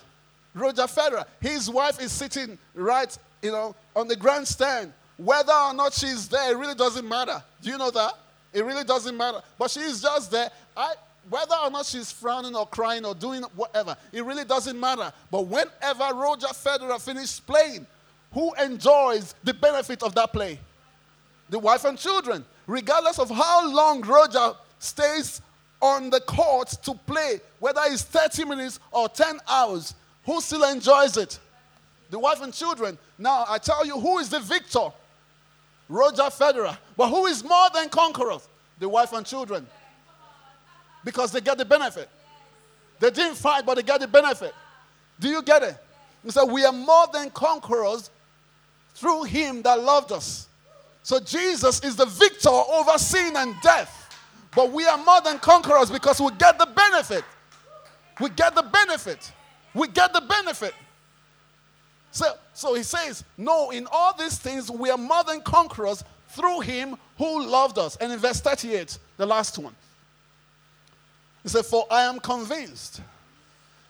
Roger 0.54 0.84
Federer. 0.84 1.26
His 1.42 1.70
wife 1.70 2.02
is 2.02 2.14
sitting 2.14 2.58
right, 2.74 3.18
you 3.42 3.52
know, 3.52 3.76
on 3.98 4.08
the 4.08 4.16
grandstand. 4.16 4.94
Whether 5.18 5.52
or 5.52 5.74
not 5.74 5.92
she's 5.92 6.30
there, 6.30 6.54
it 6.54 6.58
really 6.58 6.76
doesn't 6.76 7.06
matter. 7.06 7.44
Do 7.62 7.70
you 7.70 7.78
know 7.78 7.92
that? 7.92 8.14
It 8.54 8.64
really 8.64 8.86
doesn't 8.86 9.18
matter. 9.18 9.42
But 9.60 9.72
she's 9.72 10.02
just 10.02 10.32
there. 10.32 10.50
I, 10.78 10.94
whether 11.30 11.56
or 11.64 11.70
not 11.70 11.86
she's 11.86 12.12
frowning 12.12 12.56
or 12.56 12.66
crying 12.68 13.06
or 13.06 13.14
doing 13.14 13.44
whatever, 13.56 13.96
it 14.12 14.24
really 14.24 14.46
doesn't 14.46 14.80
matter. 14.80 15.12
But 15.32 15.48
whenever 15.48 16.14
Roger 16.14 16.48
Federer 16.48 17.00
finishes 17.02 17.40
playing, 17.40 17.86
who 18.32 18.54
enjoys 18.56 19.36
the 19.44 19.54
benefit 19.54 20.04
of 20.04 20.14
that 20.16 20.32
play? 20.34 20.60
The 21.50 21.60
wife 21.60 21.86
and 21.86 21.98
children. 21.98 22.46
Regardless 22.66 23.20
of 23.20 23.30
how 23.30 23.72
long 23.72 24.02
Roger 24.02 24.54
stays 24.80 25.42
on 25.82 26.10
the 26.10 26.20
court 26.22 26.70
to 26.84 26.94
play, 26.94 27.40
whether 27.60 27.82
it's 27.86 28.04
30 28.04 28.46
minutes 28.46 28.80
or 28.92 29.08
10 29.08 29.40
hours, 29.48 29.96
who 30.26 30.42
still 30.42 30.64
enjoys 30.66 31.16
it? 31.18 31.40
The 32.10 32.20
wife 32.20 32.42
and 32.42 32.54
children. 32.54 32.98
Now, 33.18 33.46
I 33.48 33.58
tell 33.58 33.86
you, 33.86 34.00
who 34.00 34.20
is 34.20 34.30
the 34.30 34.40
victor? 34.40 34.90
Roger 35.90 36.24
Federer. 36.24 36.78
But 36.96 37.10
who 37.10 37.26
is 37.28 37.44
more 37.44 37.70
than 37.74 37.90
conquerors? 37.90 38.48
The 38.80 38.90
wife 38.90 39.14
and 39.14 39.26
children. 39.26 39.66
Because 41.08 41.32
they 41.32 41.40
get 41.40 41.58
the 41.58 41.64
benefit. 41.64 42.10
They 43.00 43.10
didn't 43.10 43.36
fight, 43.36 43.66
but 43.66 43.76
they 43.76 43.82
get 43.82 44.02
the 44.02 44.10
benefit. 44.10 44.54
Do 45.22 45.30
you 45.30 45.42
get 45.42 45.64
it? 45.64 45.78
He 46.22 46.32
said, 46.32 46.44
We 46.44 46.66
are 46.66 46.74
more 46.74 47.06
than 47.14 47.30
conquerors 47.30 48.10
through 48.94 49.24
him 49.24 49.62
that 49.62 49.80
loved 49.80 50.12
us. 50.12 50.50
So 51.04 51.22
Jesus 51.22 51.82
is 51.82 51.96
the 51.96 52.08
victor 52.08 52.50
over 52.50 52.98
sin 52.98 53.38
and 53.38 53.56
death. 53.62 54.14
But 54.54 54.74
we 54.74 54.86
are 54.86 54.98
more 54.98 55.22
than 55.22 55.40
conquerors 55.40 55.90
because 55.90 56.20
we 56.20 56.30
get 56.38 56.60
the 56.60 56.66
benefit. 56.66 57.24
We 58.20 58.28
get 58.28 58.54
the 58.54 58.64
benefit. 58.64 59.32
We 59.74 59.88
get 59.88 60.12
the 60.12 60.20
benefit. 60.20 60.74
So, 62.12 62.34
so 62.54 62.74
he 62.74 62.84
says, 62.84 63.24
No, 63.38 63.70
in 63.70 63.88
all 63.94 64.14
these 64.14 64.38
things 64.38 64.70
we 64.70 64.90
are 64.90 64.98
more 64.98 65.24
than 65.24 65.40
conquerors 65.40 66.04
through 66.28 66.60
him 66.60 66.98
who 67.18 67.46
loved 67.46 67.78
us. 67.78 67.96
And 67.96 68.12
in 68.12 68.20
verse 68.20 68.42
38, 68.42 69.00
the 69.16 69.26
last 69.26 69.58
one, 69.58 69.74
he 71.48 71.52
said, 71.52 71.66
For 71.66 71.86
I 71.90 72.02
am 72.02 72.20
convinced. 72.20 73.00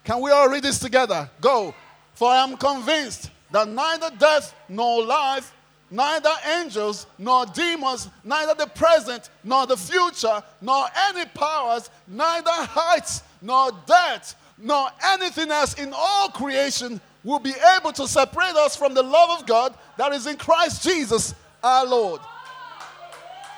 Can 0.04 0.22
we 0.22 0.30
all 0.30 0.48
read 0.48 0.62
this 0.62 0.78
together? 0.78 1.28
Go. 1.42 1.74
For 2.14 2.30
I 2.30 2.44
am 2.44 2.56
convinced 2.56 3.32
that 3.50 3.68
neither 3.68 4.12
death 4.20 4.54
nor 4.70 5.04
life, 5.04 5.52
neither 5.90 6.30
angels 6.60 7.08
nor 7.18 7.48
demons, 7.48 8.10
neither 8.24 8.54
the 8.54 8.68
present 8.68 9.32
nor 9.44 9.66
the 9.66 9.76
future, 9.76 10.44
nor 10.62 10.86
any 11.10 11.26
powers, 11.34 11.90
neither 12.08 12.52
heights 12.52 13.24
nor 13.42 13.72
depth, 13.88 14.36
nor 14.60 14.90
anything 15.04 15.50
else 15.50 15.74
in 15.80 15.92
all 15.98 16.30
creation 16.30 17.02
will 17.24 17.40
be 17.40 17.56
able 17.76 17.92
to 17.92 18.08
separate 18.08 18.56
us 18.56 18.76
from 18.76 18.94
the 18.94 19.02
love 19.02 19.40
of 19.40 19.48
God 19.48 19.74
that 19.98 20.14
is 20.14 20.28
in 20.28 20.38
Christ 20.38 20.84
Jesus 20.84 21.34
our 21.64 21.88
Lord. 21.88 22.22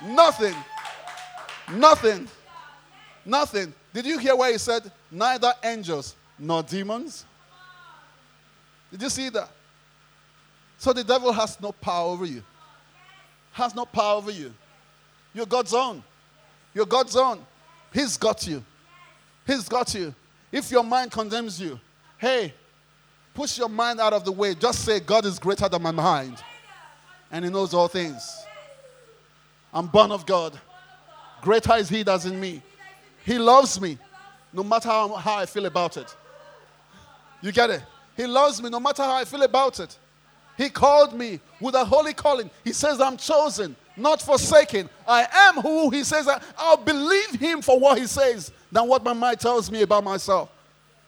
Nothing, 0.02 0.56
nothing, 1.74 2.30
nothing. 3.26 3.74
Did 3.94 4.06
you 4.06 4.18
hear 4.20 4.36
where 4.36 4.52
he 4.52 4.58
said, 4.58 4.92
neither 5.10 5.52
angels 5.64 6.16
nor 6.38 6.64
demons? 6.64 7.26
Did 8.92 9.02
you 9.02 9.10
see 9.10 9.30
that? 9.30 9.50
So 10.78 10.94
the 10.94 11.04
devil 11.04 11.32
has 11.32 11.60
no 11.60 11.72
power 11.72 12.10
over 12.12 12.26
you. 12.26 12.44
Has 13.52 13.76
no 13.76 13.86
power 13.86 14.16
over 14.18 14.32
you. 14.32 14.54
You're 15.34 15.46
God's 15.46 15.74
own. 15.74 16.04
You're 16.74 16.86
God's 16.86 17.16
own. 17.16 17.46
He's 17.92 18.18
got 18.18 18.46
you. 18.48 18.64
He's 19.46 19.68
got 19.68 19.94
you. 19.94 20.14
If 20.52 20.72
your 20.72 20.84
mind 20.84 21.12
condemns 21.12 21.60
you, 21.60 21.80
hey, 22.18 22.54
push 23.34 23.58
your 23.58 23.70
mind 23.70 24.00
out 24.00 24.14
of 24.14 24.24
the 24.26 24.32
way. 24.32 24.56
Just 24.56 24.86
say, 24.86 25.00
God 25.00 25.26
is 25.26 25.40
greater 25.40 25.68
than 25.68 25.82
my 25.82 25.92
mind. 25.92 26.38
And 27.32 27.46
He 27.46 27.52
knows 27.52 27.74
all 27.74 27.88
things. 27.88 28.46
I'm 29.74 29.88
born 29.88 30.12
of 30.12 30.26
God. 30.26 30.58
Greater 31.42 31.76
is 31.76 31.90
He 31.90 32.04
that's 32.04 32.26
in 32.26 32.40
me. 32.40 32.62
He 33.30 33.38
loves 33.38 33.80
me 33.80 33.96
no 34.52 34.64
matter 34.64 34.90
how, 34.90 35.08
how 35.14 35.38
I 35.38 35.46
feel 35.46 35.68
about 35.68 35.98
it. 35.98 36.16
You 37.44 37.52
get 37.52 37.70
it? 37.70 37.84
He 38.18 38.26
loves 38.26 38.60
me 38.60 38.72
no 38.72 38.80
matter 38.80 39.04
how 39.04 39.18
I 39.18 39.24
feel 39.24 39.44
about 39.44 39.80
it. 39.80 39.96
He 40.58 40.68
called 40.68 41.14
me 41.14 41.40
with 41.62 41.76
a 41.76 41.86
holy 41.86 42.16
calling. 42.16 42.50
He 42.64 42.74
says, 42.74 43.00
I'm 43.00 43.18
chosen, 43.18 43.76
not 43.96 44.20
forsaken. 44.20 44.90
I 45.08 45.28
am 45.32 45.62
who 45.62 45.92
He 45.92 46.04
says. 46.04 46.28
I, 46.28 46.42
I'll 46.58 46.78
believe 46.78 47.36
Him 47.40 47.62
for 47.62 47.80
what 47.80 48.00
He 48.00 48.08
says 48.08 48.52
than 48.72 48.88
what 48.88 49.04
my 49.04 49.14
mind 49.14 49.40
tells 49.40 49.70
me 49.70 49.84
about 49.84 50.04
myself. 50.04 50.50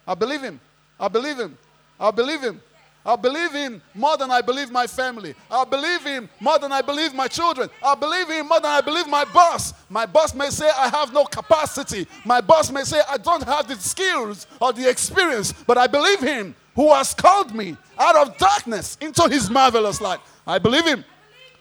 I 0.08 0.14
believe 0.14 0.44
Him. 0.44 0.60
I 1.00 1.08
believe 1.08 1.40
Him. 1.40 1.58
I 2.00 2.12
believe 2.12 2.42
Him. 2.42 2.62
I 3.04 3.16
believe 3.16 3.52
him 3.52 3.82
more 3.96 4.16
than 4.16 4.30
I 4.30 4.42
believe 4.42 4.72
my 4.72 4.86
family. 4.86 5.34
I 5.50 5.66
believe 5.66 6.04
him 6.04 6.30
more 6.40 6.60
than 6.60 6.72
I 6.72 6.82
believe 6.84 7.16
my 7.16 7.28
children. 7.28 7.68
I 7.84 7.96
believe 7.96 8.30
him 8.30 8.48
more 8.48 8.60
than 8.60 8.70
I 8.70 8.82
believe 8.82 9.08
my 9.08 9.26
boss. 9.26 9.74
My 9.90 10.06
boss 10.06 10.36
may 10.36 10.52
say 10.52 10.70
I 10.78 10.88
have 10.90 11.12
no 11.12 11.26
capacity. 11.26 12.08
My 12.24 12.42
boss 12.42 12.72
may 12.72 12.84
say 12.84 13.02
I 13.10 13.18
don't 13.18 13.44
have 13.44 13.68
the 13.68 13.76
skills 13.76 14.46
or 14.60 14.72
the 14.72 14.88
experience, 14.88 15.52
but 15.52 15.80
I 15.80 15.88
believe 15.88 16.20
him 16.20 16.56
who 16.76 16.94
has 16.94 17.14
called 17.14 17.56
me 17.56 17.76
out 17.98 18.16
of 18.16 18.38
darkness 18.38 18.98
into 19.02 19.28
his 19.28 19.50
marvelous 19.50 20.00
light. 20.00 20.20
I 20.46 20.60
believe 20.60 20.86
him. 20.86 21.04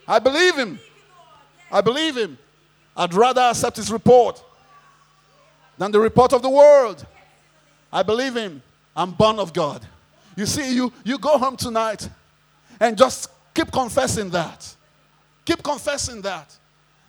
I 0.07 0.19
believe 0.19 0.55
him. 0.55 0.79
I 1.71 1.81
believe 1.81 2.15
him. 2.17 2.37
I'd 2.95 3.13
rather 3.13 3.41
accept 3.41 3.77
his 3.77 3.91
report 3.91 4.43
than 5.77 5.91
the 5.91 5.99
report 5.99 6.33
of 6.33 6.43
the 6.43 6.49
world. 6.49 7.05
I 7.91 8.03
believe 8.03 8.35
him. 8.35 8.61
I'm 8.95 9.11
born 9.11 9.39
of 9.39 9.53
God. 9.53 9.87
You 10.41 10.47
see, 10.47 10.73
you, 10.73 10.91
you 11.03 11.19
go 11.19 11.37
home 11.37 11.55
tonight 11.55 12.09
and 12.79 12.97
just 12.97 13.29
keep 13.53 13.71
confessing 13.71 14.31
that. 14.31 14.75
Keep 15.45 15.61
confessing 15.61 16.19
that. 16.23 16.57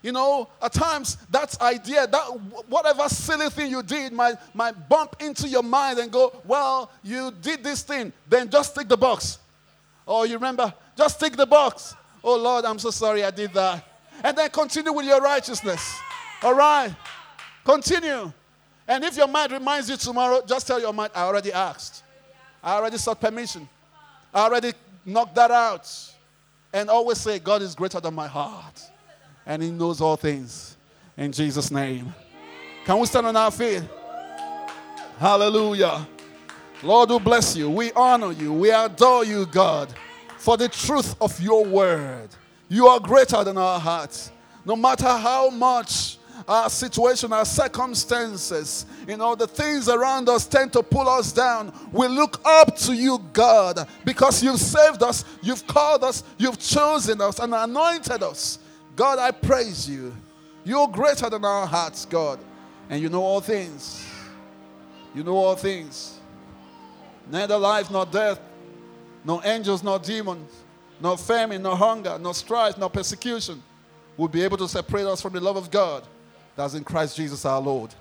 You 0.03 0.13
know, 0.13 0.51
at 0.61 0.75
times 0.75 1.17
that 1.31 1.59
idea, 1.63 2.07
that 2.07 2.25
whatever 2.69 3.09
silly 3.09 3.49
thing 3.49 3.71
you 3.71 3.83
did 3.83 4.13
might, 4.13 4.35
might 4.55 4.87
bump 4.87 5.17
into 5.21 5.49
your 5.49 5.63
mind 5.63 5.99
and 5.99 6.13
go, 6.13 6.43
well, 6.45 6.91
you 7.03 7.33
did 7.41 7.65
this 7.65 7.81
thing, 7.81 8.13
then 8.29 8.51
just 8.51 8.75
tick 8.75 8.87
the 8.87 8.99
box. 8.99 9.39
Or 10.05 10.27
you 10.27 10.35
remember, 10.35 10.75
just 10.95 11.19
tick 11.19 11.35
the 11.35 11.47
box. 11.47 11.95
Oh 12.23 12.37
Lord, 12.37 12.67
I'm 12.67 12.79
so 12.79 12.91
sorry 12.91 13.25
I 13.25 13.31
did 13.31 13.55
that. 13.55 13.83
And 14.23 14.37
then 14.37 14.51
continue 14.51 14.93
with 14.93 15.07
your 15.07 15.23
righteousness. 15.23 15.99
All 16.43 16.55
right? 16.55 16.95
Continue. 17.65 18.31
And 18.87 19.03
if 19.03 19.17
your 19.17 19.29
mind 19.29 19.53
reminds 19.53 19.89
you 19.89 19.97
tomorrow, 19.97 20.43
just 20.47 20.67
tell 20.67 20.79
your 20.79 20.93
mind, 20.93 21.13
I 21.15 21.23
already 21.23 21.51
asked. 21.51 22.03
I 22.63 22.75
already 22.75 22.99
sought 22.99 23.21
permission. 23.21 23.69
I 24.33 24.45
already 24.45 24.73
knocked 25.05 25.35
that 25.35 25.51
out. 25.51 25.91
And 26.73 26.89
always 26.89 27.19
say, 27.19 27.39
God 27.39 27.61
is 27.63 27.75
greater 27.75 28.01
than 28.01 28.15
my 28.15 28.29
heart. 28.29 28.81
And 29.45 29.63
He 29.63 29.71
knows 29.71 30.01
all 30.01 30.17
things. 30.17 30.77
In 31.17 31.33
Jesus' 31.33 31.71
name. 31.71 32.15
Can 32.85 32.99
we 32.99 33.07
stand 33.07 33.27
on 33.27 33.37
our 33.37 33.51
feet? 33.51 33.83
Hallelujah. 35.19 36.07
Lord, 36.83 37.11
we 37.11 37.19
bless 37.19 37.55
you. 37.55 37.71
We 37.71 37.93
honor 37.93 38.33
you. 38.33 38.53
We 38.53 38.71
adore 38.71 39.25
you, 39.25 39.47
God, 39.47 39.93
for 40.39 40.57
the 40.57 40.69
truth 40.69 41.15
of 41.21 41.39
your 41.41 41.65
word. 41.65 42.29
You 42.69 42.89
are 42.89 42.99
greater 42.99 43.45
than 43.45 43.59
our 43.59 43.79
hearts. 43.79 44.33
No 44.65 44.75
matter 44.75 45.09
how 45.09 45.51
much 45.51 46.19
our 46.47 46.69
situation, 46.71 47.33
our 47.33 47.45
circumstances, 47.45 48.87
you 49.07 49.17
know, 49.17 49.35
the 49.35 49.47
things 49.47 49.89
around 49.89 50.29
us 50.29 50.47
tend 50.47 50.73
to 50.73 50.83
pull 50.83 51.09
us 51.09 51.33
down. 51.33 51.73
We 51.93 52.09
look 52.09 52.41
up 52.45 52.77
to 52.79 52.95
you, 52.95 53.19
God, 53.33 53.87
because 54.05 54.43
you've 54.43 54.61
saved 54.61 55.03
us, 55.03 55.25
you've 55.43 55.67
called 55.67 56.05
us, 56.05 56.23
you've 56.39 56.59
chosen 56.59 57.21
us, 57.21 57.39
and 57.39 57.55
anointed 57.55 58.23
us. 58.23 58.59
God, 58.97 59.19
I 59.19 59.31
praise 59.31 59.89
you. 59.89 60.15
You're 60.65 60.89
greater 60.89 61.29
than 61.29 61.45
our 61.45 61.67
hearts, 61.67 62.05
God, 62.05 62.39
and 62.89 63.01
you 63.01 63.09
know 63.09 63.23
all 63.23 63.41
things. 63.41 64.07
You 65.15 65.25
know 65.25 65.37
all 65.37 65.57
things. 65.57 66.19
Neither 67.31 67.57
life 67.57 67.91
nor 67.91 68.07
death, 68.07 68.41
no 69.25 69.43
angels 69.45 69.83
nor 69.83 69.99
demons, 69.99 70.51
no 71.01 71.17
famine, 71.17 71.63
no 71.63 71.75
hunger, 71.75 72.19
no 72.19 72.33
strife, 72.33 72.79
no 72.79 72.89
persecution 72.89 73.63
will 74.17 74.29
be 74.29 74.43
able 74.43 74.57
to 74.59 74.69
separate 74.69 75.07
us 75.07 75.23
from 75.23 75.33
the 75.33 75.41
love 75.41 75.57
of 75.57 75.71
God 75.71 76.05
that's 76.63 76.75
in 76.75 76.85
Christ 76.85 77.17
Jesus 77.17 77.45
our 77.45 77.61
Lord. 77.61 77.93